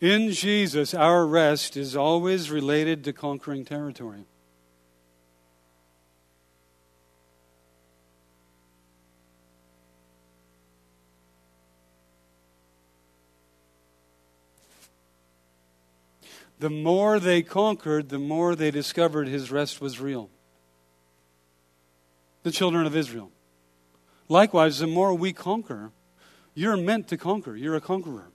In 0.00 0.30
Jesus, 0.30 0.92
our 0.92 1.26
rest 1.26 1.76
is 1.76 1.96
always 1.96 2.50
related 2.50 3.02
to 3.04 3.12
conquering 3.14 3.64
territory. 3.64 4.26
The 16.58 16.70
more 16.70 17.18
they 17.18 17.42
conquered, 17.42 18.08
the 18.08 18.18
more 18.18 18.54
they 18.54 18.70
discovered 18.70 19.28
his 19.28 19.50
rest 19.50 19.80
was 19.80 20.00
real. 20.00 20.30
The 22.42 22.50
children 22.50 22.86
of 22.86 22.96
Israel. 22.96 23.30
Likewise, 24.28 24.78
the 24.78 24.86
more 24.86 25.14
we 25.14 25.32
conquer, 25.32 25.90
you're 26.54 26.76
meant 26.76 27.08
to 27.08 27.16
conquer. 27.16 27.56
You're 27.56 27.76
a 27.76 27.80
conqueror. 27.80 28.30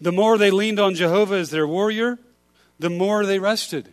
The 0.00 0.12
more 0.12 0.38
they 0.38 0.50
leaned 0.50 0.78
on 0.78 0.94
Jehovah 0.94 1.36
as 1.36 1.50
their 1.50 1.66
warrior, 1.66 2.18
the 2.78 2.90
more 2.90 3.24
they 3.24 3.38
rested. 3.38 3.88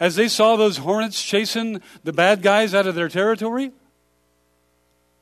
As 0.00 0.16
they 0.16 0.28
saw 0.28 0.56
those 0.56 0.78
hornets 0.78 1.22
chasing 1.22 1.80
the 2.02 2.12
bad 2.12 2.42
guys 2.42 2.74
out 2.74 2.86
of 2.86 2.94
their 2.94 3.08
territory, 3.08 3.72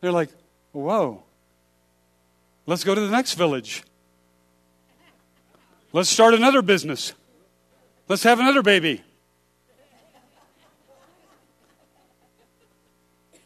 they're 0.00 0.12
like, 0.12 0.30
whoa, 0.72 1.22
let's 2.66 2.84
go 2.84 2.94
to 2.94 3.00
the 3.00 3.10
next 3.10 3.34
village. 3.34 3.82
Let's 5.92 6.08
start 6.08 6.34
another 6.34 6.62
business. 6.62 7.12
Let's 8.08 8.22
have 8.22 8.40
another 8.40 8.62
baby. 8.62 9.02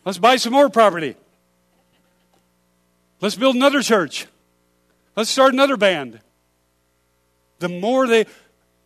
Let's 0.04 0.18
buy 0.18 0.36
some 0.36 0.52
more 0.52 0.70
property. 0.70 1.16
Let's 3.20 3.34
build 3.34 3.56
another 3.56 3.82
church. 3.82 4.26
Let's 5.16 5.30
start 5.30 5.54
another 5.54 5.78
band. 5.78 6.20
The 7.58 7.70
more 7.70 8.06
they, 8.06 8.26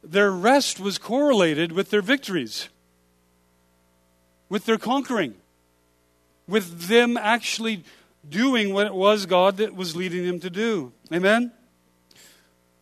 their 0.05 0.31
rest 0.31 0.78
was 0.78 0.97
correlated 0.97 1.72
with 1.72 1.91
their 1.91 2.03
victories, 2.03 2.68
with 4.49 4.64
their 4.64 4.78
conquering, 4.78 5.35
with 6.47 6.83
them 6.83 7.16
actually 7.16 7.83
doing 8.28 8.72
what 8.72 8.87
it 8.87 8.95
was 8.95 9.26
God 9.26 9.57
that 9.57 9.74
was 9.74 9.97
leading 9.97 10.24
them 10.24 10.39
to 10.41 10.51
do. 10.51 10.93
Amen? 11.12 11.51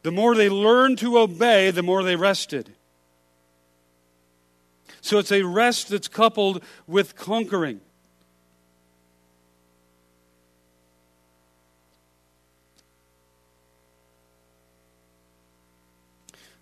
The 0.03 0.11
more 0.11 0.35
they 0.35 0.51
learned 0.51 0.99
to 0.99 1.19
obey, 1.19 1.71
the 1.71 1.83
more 1.83 2.03
they 2.03 2.17
rested. 2.17 2.75
So 5.01 5.19
it's 5.19 5.33
a 5.33 5.43
rest 5.43 5.89
that's 5.89 6.09
coupled 6.09 6.63
with 6.87 7.17
conquering. 7.17 7.81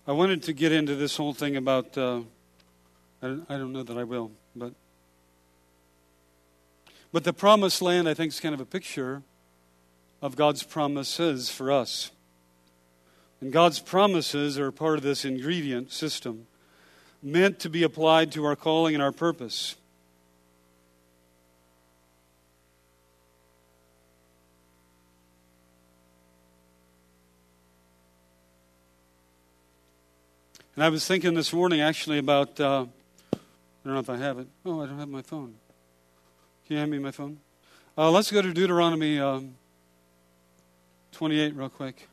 I 0.08 0.12
wanted 0.12 0.44
to 0.44 0.52
get 0.52 0.70
into 0.70 0.94
this 0.94 1.16
whole 1.16 1.34
thing 1.34 1.56
about, 1.56 1.98
uh, 1.98 2.20
I, 3.20 3.26
don't, 3.26 3.46
I 3.48 3.58
don't 3.58 3.72
know 3.72 3.82
that 3.82 3.98
I 3.98 4.04
will, 4.04 4.30
but. 4.54 4.72
But 7.12 7.24
the 7.24 7.32
promised 7.32 7.82
land, 7.82 8.08
I 8.08 8.14
think, 8.14 8.32
is 8.32 8.40
kind 8.40 8.54
of 8.54 8.60
a 8.60 8.66
picture 8.66 9.22
of 10.22 10.36
God's 10.36 10.62
promises 10.62 11.50
for 11.50 11.72
us. 11.72 12.10
And 13.40 13.52
God's 13.52 13.80
promises 13.80 14.58
are 14.58 14.70
part 14.70 14.98
of 14.98 15.02
this 15.02 15.24
ingredient 15.24 15.92
system 15.92 16.46
meant 17.22 17.58
to 17.60 17.70
be 17.70 17.82
applied 17.82 18.32
to 18.32 18.44
our 18.44 18.54
calling 18.54 18.94
and 18.94 19.02
our 19.02 19.12
purpose. 19.12 19.76
And 30.76 30.84
I 30.84 30.90
was 30.90 31.06
thinking 31.06 31.32
this 31.32 31.54
morning 31.54 31.80
actually 31.80 32.18
about, 32.18 32.60
uh, 32.60 32.84
I 33.32 33.38
don't 33.82 33.94
know 33.94 33.98
if 33.98 34.10
I 34.10 34.18
have 34.18 34.38
it. 34.38 34.46
Oh, 34.66 34.82
I 34.82 34.86
don't 34.86 34.98
have 34.98 35.08
my 35.08 35.22
phone. 35.22 35.54
Can 36.66 36.74
you 36.74 36.76
hand 36.76 36.90
me 36.90 36.98
my 36.98 37.12
phone? 37.12 37.38
Uh, 37.96 38.10
let's 38.10 38.30
go 38.30 38.42
to 38.42 38.52
Deuteronomy 38.52 39.18
um, 39.18 39.54
28 41.12 41.56
real 41.56 41.70
quick. 41.70 42.10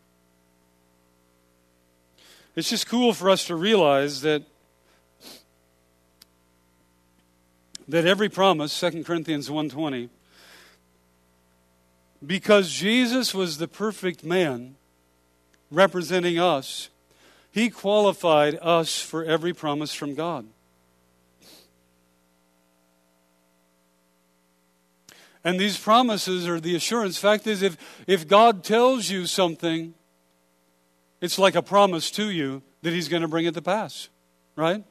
It's 2.55 2.69
just 2.69 2.87
cool 2.87 3.13
for 3.13 3.29
us 3.29 3.45
to 3.47 3.55
realize 3.55 4.21
that 4.21 4.43
that 7.85 8.05
every 8.05 8.29
promise 8.29 8.79
2 8.79 9.03
corinthians 9.03 9.49
1.20 9.49 10.07
because 12.25 12.71
jesus 12.71 13.33
was 13.33 13.57
the 13.57 13.67
perfect 13.67 14.23
man 14.23 14.75
representing 15.69 16.39
us 16.39 16.87
he 17.53 17.69
qualified 17.69 18.57
us 18.63 18.99
for 18.99 19.23
every 19.23 19.53
promise 19.53 19.93
from 19.93 20.15
God. 20.15 20.47
And 25.43 25.59
these 25.59 25.77
promises 25.77 26.47
are 26.47 26.59
the 26.59 26.75
assurance. 26.75 27.19
Fact 27.19 27.45
is, 27.45 27.61
if, 27.61 27.77
if 28.07 28.27
God 28.27 28.63
tells 28.63 29.11
you 29.11 29.27
something, 29.27 29.93
it's 31.21 31.37
like 31.37 31.53
a 31.53 31.61
promise 31.61 32.09
to 32.11 32.31
you 32.31 32.63
that 32.81 32.91
He's 32.91 33.07
going 33.07 33.21
to 33.21 33.27
bring 33.27 33.45
it 33.45 33.53
to 33.53 33.61
pass, 33.61 34.09
right? 34.55 34.83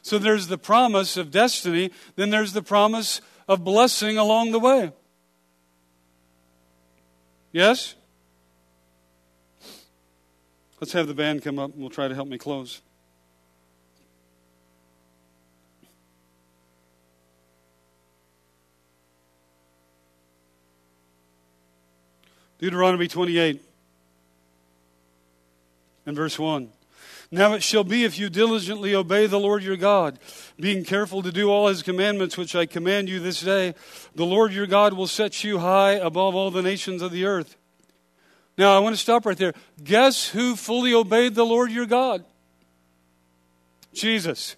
So 0.00 0.18
there's 0.18 0.46
the 0.46 0.58
promise 0.58 1.18
of 1.18 1.30
destiny, 1.30 1.90
then 2.16 2.30
there's 2.30 2.54
the 2.54 2.62
promise 2.62 3.20
of 3.46 3.64
blessing 3.64 4.16
along 4.16 4.52
the 4.52 4.60
way. 4.60 4.92
Yes? 7.52 7.96
Let's 10.82 10.94
have 10.94 11.06
the 11.06 11.14
band 11.14 11.44
come 11.44 11.60
up 11.60 11.70
and 11.70 11.80
we'll 11.80 11.90
try 11.90 12.08
to 12.08 12.14
help 12.16 12.26
me 12.26 12.38
close. 12.38 12.80
Deuteronomy 22.58 23.06
28 23.06 23.62
and 26.04 26.16
verse 26.16 26.36
1. 26.36 26.68
Now 27.30 27.52
it 27.52 27.62
shall 27.62 27.84
be 27.84 28.02
if 28.02 28.18
you 28.18 28.28
diligently 28.28 28.92
obey 28.92 29.28
the 29.28 29.38
Lord 29.38 29.62
your 29.62 29.76
God, 29.76 30.18
being 30.58 30.82
careful 30.82 31.22
to 31.22 31.30
do 31.30 31.48
all 31.48 31.68
his 31.68 31.84
commandments 31.84 32.36
which 32.36 32.56
I 32.56 32.66
command 32.66 33.08
you 33.08 33.20
this 33.20 33.40
day, 33.40 33.76
the 34.16 34.26
Lord 34.26 34.52
your 34.52 34.66
God 34.66 34.94
will 34.94 35.06
set 35.06 35.44
you 35.44 35.60
high 35.60 35.92
above 35.92 36.34
all 36.34 36.50
the 36.50 36.60
nations 36.60 37.02
of 37.02 37.12
the 37.12 37.24
earth. 37.24 37.56
Now, 38.58 38.76
I 38.76 38.80
want 38.80 38.94
to 38.94 39.00
stop 39.00 39.24
right 39.24 39.36
there. 39.36 39.54
Guess 39.82 40.28
who 40.28 40.56
fully 40.56 40.92
obeyed 40.92 41.34
the 41.34 41.46
Lord 41.46 41.70
your 41.70 41.86
God? 41.86 42.24
Jesus. 43.92 44.56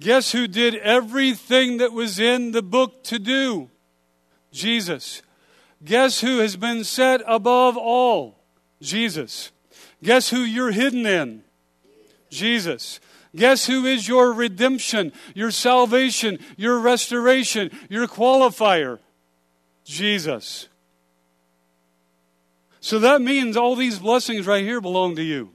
Guess 0.00 0.32
who 0.32 0.46
did 0.46 0.74
everything 0.76 1.78
that 1.78 1.92
was 1.92 2.18
in 2.18 2.52
the 2.52 2.62
book 2.62 3.04
to 3.04 3.18
do? 3.18 3.70
Jesus. 4.52 5.22
Guess 5.84 6.20
who 6.20 6.38
has 6.38 6.56
been 6.56 6.84
set 6.84 7.20
above 7.26 7.76
all? 7.76 8.38
Jesus. 8.80 9.50
Guess 10.02 10.30
who 10.30 10.40
you're 10.40 10.72
hidden 10.72 11.06
in? 11.06 11.42
Jesus. 12.30 13.00
Guess 13.36 13.66
who 13.66 13.84
is 13.84 14.06
your 14.06 14.32
redemption, 14.32 15.12
your 15.34 15.50
salvation, 15.50 16.38
your 16.56 16.78
restoration, 16.78 17.70
your 17.88 18.06
qualifier? 18.06 18.98
Jesus. 19.84 20.68
So 22.84 22.98
that 22.98 23.22
means 23.22 23.56
all 23.56 23.76
these 23.76 23.98
blessings 23.98 24.46
right 24.46 24.62
here 24.62 24.78
belong 24.78 25.16
to 25.16 25.22
you. 25.22 25.52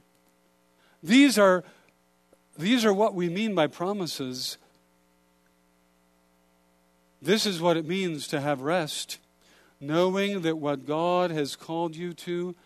These 1.00 1.38
are, 1.38 1.62
these 2.58 2.84
are 2.84 2.92
what 2.92 3.14
we 3.14 3.28
mean 3.28 3.54
by 3.54 3.68
promises. 3.68 4.58
This 7.22 7.46
is 7.46 7.60
what 7.60 7.76
it 7.76 7.86
means 7.86 8.26
to 8.26 8.40
have 8.40 8.62
rest, 8.62 9.20
knowing 9.80 10.40
that 10.40 10.58
what 10.58 10.84
God 10.86 11.30
has 11.30 11.54
called 11.54 11.94
you 11.94 12.14
to, 12.14 12.56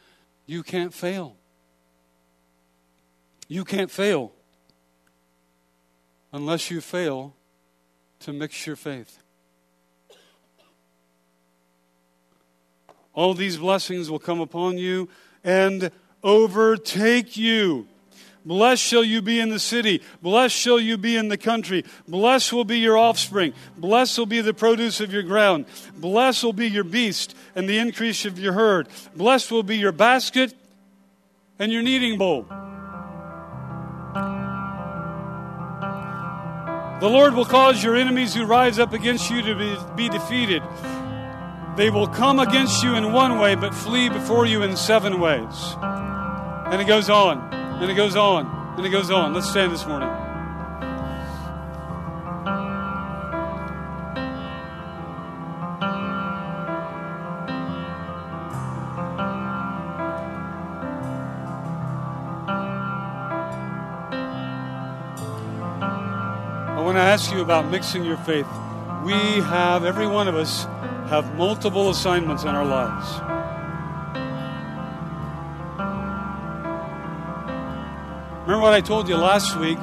you 0.46 0.62
can't 0.62 0.94
fail. 0.94 1.36
You 3.48 3.66
can't 3.66 3.90
fail 3.90 4.32
unless 6.32 6.70
you 6.70 6.80
fail 6.80 7.36
to 8.20 8.32
mix 8.32 8.66
your 8.66 8.76
faith. 8.76 9.23
All 13.14 13.34
these 13.34 13.56
blessings 13.56 14.10
will 14.10 14.18
come 14.18 14.40
upon 14.40 14.76
you 14.76 15.08
and 15.42 15.90
overtake 16.22 17.36
you. 17.36 17.86
Blessed 18.46 18.82
shall 18.82 19.04
you 19.04 19.22
be 19.22 19.40
in 19.40 19.48
the 19.48 19.58
city. 19.58 20.02
Blessed 20.20 20.54
shall 20.54 20.78
you 20.78 20.98
be 20.98 21.16
in 21.16 21.28
the 21.28 21.38
country. 21.38 21.84
Blessed 22.06 22.52
will 22.52 22.64
be 22.64 22.78
your 22.78 22.98
offspring. 22.98 23.54
Blessed 23.78 24.18
will 24.18 24.26
be 24.26 24.42
the 24.42 24.52
produce 24.52 25.00
of 25.00 25.12
your 25.12 25.22
ground. 25.22 25.64
Blessed 25.96 26.44
will 26.44 26.52
be 26.52 26.68
your 26.68 26.84
beast 26.84 27.34
and 27.54 27.66
the 27.68 27.78
increase 27.78 28.26
of 28.26 28.38
your 28.38 28.52
herd. 28.52 28.88
Blessed 29.16 29.50
will 29.50 29.62
be 29.62 29.78
your 29.78 29.92
basket 29.92 30.52
and 31.58 31.72
your 31.72 31.82
kneading 31.82 32.18
bowl. 32.18 32.46
The 37.00 37.10
Lord 37.10 37.34
will 37.34 37.44
cause 37.44 37.82
your 37.82 37.96
enemies 37.96 38.34
who 38.34 38.44
rise 38.44 38.78
up 38.78 38.92
against 38.92 39.30
you 39.30 39.42
to 39.42 39.54
be, 39.54 39.76
be 39.96 40.08
defeated. 40.08 40.62
They 41.76 41.90
will 41.90 42.06
come 42.06 42.38
against 42.38 42.84
you 42.84 42.94
in 42.94 43.12
one 43.12 43.38
way, 43.40 43.56
but 43.56 43.74
flee 43.74 44.08
before 44.08 44.46
you 44.46 44.62
in 44.62 44.76
seven 44.76 45.18
ways. 45.18 45.76
And 45.82 46.80
it 46.80 46.86
goes 46.86 47.10
on, 47.10 47.52
and 47.52 47.90
it 47.90 47.94
goes 47.94 48.14
on, 48.14 48.46
and 48.76 48.86
it 48.86 48.90
goes 48.90 49.10
on. 49.10 49.34
Let's 49.34 49.50
stand 49.50 49.72
this 49.72 49.84
morning. 49.84 50.08
I 66.68 66.80
want 66.84 66.96
to 66.98 67.02
ask 67.02 67.32
you 67.32 67.40
about 67.40 67.68
mixing 67.68 68.04
your 68.04 68.18
faith. 68.18 68.46
We 69.04 69.12
have, 69.12 69.84
every 69.84 70.06
one 70.06 70.28
of 70.28 70.36
us, 70.36 70.66
have 71.08 71.34
multiple 71.36 71.90
assignments 71.90 72.44
in 72.44 72.48
our 72.48 72.64
lives. 72.64 73.20
Remember 78.46 78.62
what 78.62 78.72
I 78.72 78.80
told 78.80 79.08
you 79.08 79.16
last 79.16 79.56
week? 79.58 79.78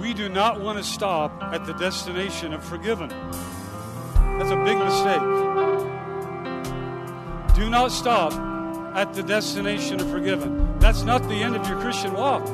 We 0.00 0.14
do 0.14 0.28
not 0.28 0.60
want 0.60 0.78
to 0.78 0.84
stop 0.84 1.42
at 1.42 1.66
the 1.66 1.74
destination 1.74 2.54
of 2.54 2.64
forgiven. 2.64 3.08
That's 4.38 4.50
a 4.50 4.62
big 4.64 4.78
mistake. 4.78 5.20
Do 7.54 7.68
not 7.68 7.92
stop 7.92 8.32
at 8.96 9.12
the 9.12 9.22
destination 9.22 10.00
of 10.00 10.10
forgiven. 10.10 10.78
That's 10.78 11.02
not 11.02 11.22
the 11.28 11.42
end 11.42 11.56
of 11.56 11.68
your 11.68 11.78
Christian 11.80 12.14
walk. 12.14 12.46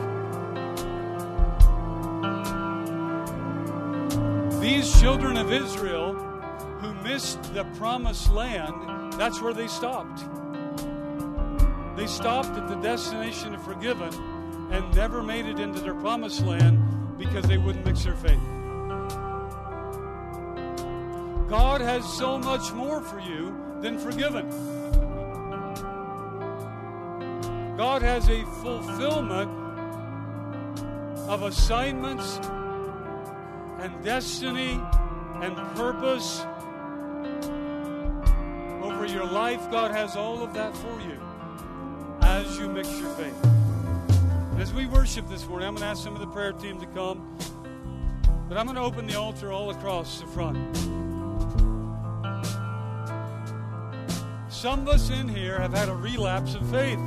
These 4.60 5.00
children 5.00 5.36
of 5.36 5.52
Israel 5.52 6.25
missed 7.16 7.54
the 7.54 7.64
promised 7.78 8.30
land, 8.30 9.10
that's 9.14 9.40
where 9.40 9.54
they 9.54 9.66
stopped. 9.66 10.18
They 11.96 12.06
stopped 12.06 12.50
at 12.58 12.68
the 12.68 12.78
destination 12.82 13.54
of 13.54 13.64
forgiven 13.64 14.12
and 14.70 14.94
never 14.94 15.22
made 15.22 15.46
it 15.46 15.58
into 15.58 15.80
their 15.80 15.94
promised 15.94 16.44
land 16.44 17.16
because 17.16 17.46
they 17.46 17.56
wouldn't 17.56 17.86
mix 17.86 18.04
their 18.04 18.16
faith. 18.16 18.46
God 21.48 21.80
has 21.80 22.04
so 22.04 22.36
much 22.36 22.70
more 22.72 23.00
for 23.00 23.18
you 23.18 23.56
than 23.80 23.98
forgiven. 23.98 24.50
God 27.78 28.02
has 28.02 28.28
a 28.28 28.44
fulfillment 28.60 29.50
of 31.30 31.44
assignments 31.44 32.38
and 33.78 34.04
destiny 34.04 34.78
and 35.40 35.56
purpose 35.76 36.44
your 39.16 39.24
life. 39.24 39.70
God 39.70 39.92
has 39.92 40.14
all 40.14 40.42
of 40.42 40.52
that 40.52 40.76
for 40.76 41.00
you 41.00 41.18
as 42.20 42.58
you 42.58 42.68
mix 42.68 42.90
your 43.00 43.08
faith. 43.14 43.34
As 44.58 44.74
we 44.74 44.84
worship 44.84 45.26
this 45.26 45.48
morning, 45.48 45.66
I'm 45.68 45.74
going 45.74 45.84
to 45.84 45.88
ask 45.88 46.04
some 46.04 46.12
of 46.12 46.20
the 46.20 46.26
prayer 46.26 46.52
team 46.52 46.78
to 46.80 46.86
come, 46.88 47.34
but 48.46 48.58
I'm 48.58 48.66
going 48.66 48.76
to 48.76 48.82
open 48.82 49.06
the 49.06 49.18
altar 49.18 49.52
all 49.52 49.70
across 49.70 50.20
the 50.20 50.26
front. 50.26 50.58
Some 54.52 54.80
of 54.80 54.88
us 54.88 55.08
in 55.08 55.28
here 55.28 55.58
have 55.58 55.72
had 55.72 55.88
a 55.88 55.94
relapse 55.94 56.54
of 56.54 56.70
faith. 56.70 56.98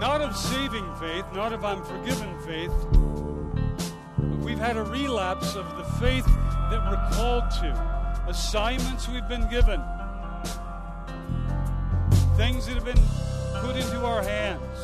Not 0.00 0.20
of 0.20 0.36
saving 0.36 0.94
faith, 0.96 1.24
not 1.32 1.54
of 1.54 1.64
I'm 1.64 1.82
forgiven 1.82 2.38
faith, 2.40 2.72
but 2.92 4.38
we've 4.40 4.58
had 4.58 4.76
a 4.76 4.82
relapse 4.82 5.54
of 5.54 5.64
the 5.78 5.84
faith 5.98 6.26
that 6.26 6.90
we're 6.90 7.16
called 7.16 7.50
to, 7.62 8.24
assignments 8.28 9.08
we've 9.08 9.28
been 9.28 9.48
given, 9.48 9.80
things 12.36 12.66
that 12.66 12.74
have 12.74 12.84
been 12.84 13.00
put 13.60 13.76
into 13.76 14.04
our 14.04 14.22
hands, 14.22 14.78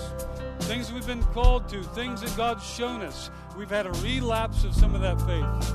things 0.60 0.92
we've 0.92 1.06
been 1.06 1.22
called 1.24 1.68
to, 1.68 1.82
things 1.82 2.20
that 2.20 2.36
God's 2.36 2.64
shown 2.64 3.00
us. 3.00 3.30
We've 3.56 3.70
had 3.70 3.86
a 3.86 3.92
relapse 3.92 4.64
of 4.64 4.74
some 4.74 4.94
of 4.94 5.00
that 5.00 5.18
faith. 5.22 5.74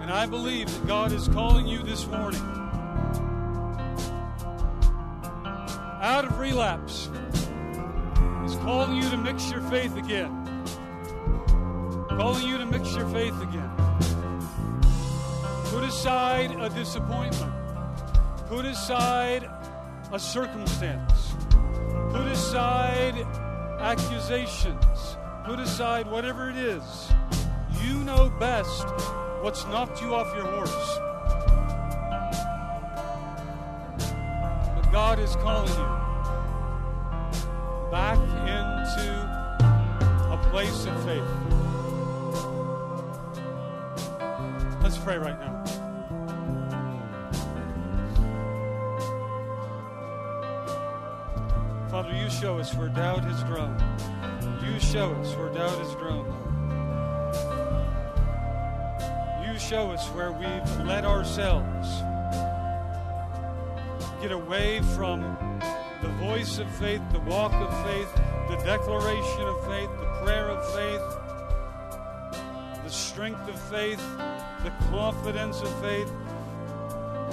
And 0.00 0.12
I 0.12 0.26
believe 0.26 0.70
that 0.70 0.86
God 0.86 1.12
is 1.12 1.28
calling 1.28 1.66
you 1.66 1.82
this 1.82 2.06
morning 2.06 2.42
out 6.02 6.26
of 6.26 6.38
relapse. 6.38 7.08
He's 8.42 8.56
calling 8.56 8.96
you 8.96 9.08
to 9.08 9.16
mix 9.16 9.50
your 9.50 9.62
faith 9.62 9.96
again. 9.96 10.44
Calling 12.08 12.46
you 12.46 12.58
to 12.58 12.66
mix 12.66 12.94
your 12.94 13.08
faith 13.08 13.40
again. 13.40 13.73
Put 15.84 15.92
aside 15.92 16.50
a 16.62 16.70
disappointment. 16.70 17.52
Put 18.48 18.64
aside 18.64 19.50
a 20.14 20.18
circumstance. 20.18 21.34
Put 22.10 22.26
aside 22.26 23.14
accusations. 23.80 25.18
Put 25.44 25.60
aside 25.60 26.10
whatever 26.10 26.48
it 26.48 26.56
is. 26.56 27.12
You 27.82 27.98
know 27.98 28.30
best 28.40 28.86
what's 29.42 29.66
knocked 29.66 30.00
you 30.00 30.14
off 30.14 30.34
your 30.34 30.46
horse. 30.46 30.98
But 34.74 34.90
God 34.90 35.18
is 35.18 35.36
calling 35.36 35.68
you 35.68 35.90
back 37.90 38.18
into 38.48 39.12
a 40.32 40.48
place 40.50 40.86
of 40.86 41.04
faith. 41.04 41.28
Let's 44.82 44.96
pray 44.96 45.18
right 45.18 45.38
now. 45.38 45.53
Father, 51.94 52.12
you 52.12 52.28
show 52.28 52.58
us 52.58 52.74
where 52.74 52.88
doubt 52.88 53.22
has 53.22 53.44
grown. 53.44 53.78
You 54.66 54.80
show 54.80 55.12
us 55.12 55.36
where 55.36 55.48
doubt 55.50 55.78
has 55.78 55.94
grown, 55.94 56.26
Lord. 56.26 56.42
You 59.46 59.56
show 59.60 59.92
us 59.92 60.08
where 60.08 60.32
we've 60.32 60.86
let 60.86 61.04
ourselves 61.04 61.88
get 64.20 64.32
away 64.32 64.80
from 64.96 65.20
the 66.02 66.08
voice 66.18 66.58
of 66.58 66.68
faith, 66.78 67.00
the 67.12 67.20
walk 67.20 67.52
of 67.52 67.72
faith, 67.86 68.12
the 68.48 68.56
declaration 68.64 69.42
of 69.42 69.64
faith, 69.64 69.90
the 70.00 70.20
prayer 70.24 70.50
of 70.50 70.64
faith, 70.74 71.00
the 72.82 72.90
strength 72.90 73.48
of 73.48 73.60
faith, 73.70 74.02
the 74.64 74.72
confidence 74.90 75.62
of 75.62 75.72
faith. 75.80 76.10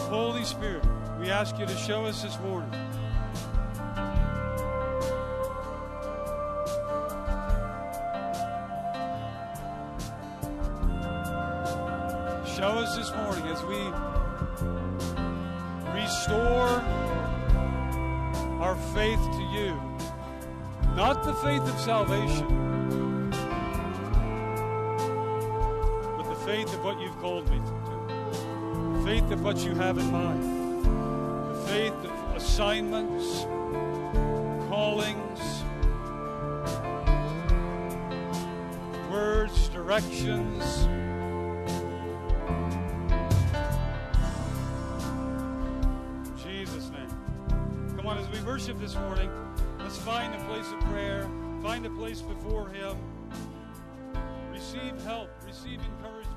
Holy 0.01 0.45
Spirit, 0.45 0.86
we 1.20 1.32
ask 1.32 1.57
you 1.57 1.66
to 1.66 1.76
show 1.78 2.05
us 2.05 2.22
this 2.22 2.38
morning. 2.41 2.90
Restore 15.93 16.82
our 18.59 18.76
faith 18.93 19.20
to 19.20 19.43
you. 19.51 19.80
Not 20.95 21.24
the 21.24 21.34
faith 21.36 21.62
of 21.62 21.80
salvation, 21.80 23.30
but 26.18 26.24
the 26.30 26.36
faith 26.45 26.74
of 26.74 26.84
what 26.84 26.99
you've 26.99 27.18
called 27.20 27.49
me 27.49 27.57
to. 27.59 28.97
The 28.97 29.03
faith 29.05 29.32
of 29.32 29.41
what 29.41 29.57
you 29.66 29.74
have 29.76 29.97
in 29.97 30.12
mind. 30.12 30.43
The 31.55 31.62
faith 31.68 31.93
of 31.93 32.36
assignments, 32.36 33.45
callings, 34.70 35.64
words, 39.09 39.70
directions. 39.70 40.88
This 48.82 48.95
morning, 48.95 49.29
let's 49.77 49.99
find 49.99 50.34
a 50.34 50.43
place 50.45 50.65
of 50.71 50.79
prayer, 50.89 51.29
find 51.61 51.86
a 51.86 51.89
place 51.91 52.21
before 52.21 52.67
Him, 52.69 52.97
receive 54.51 54.99
help, 55.03 55.29
receive 55.45 55.79
encouragement. 55.79 56.30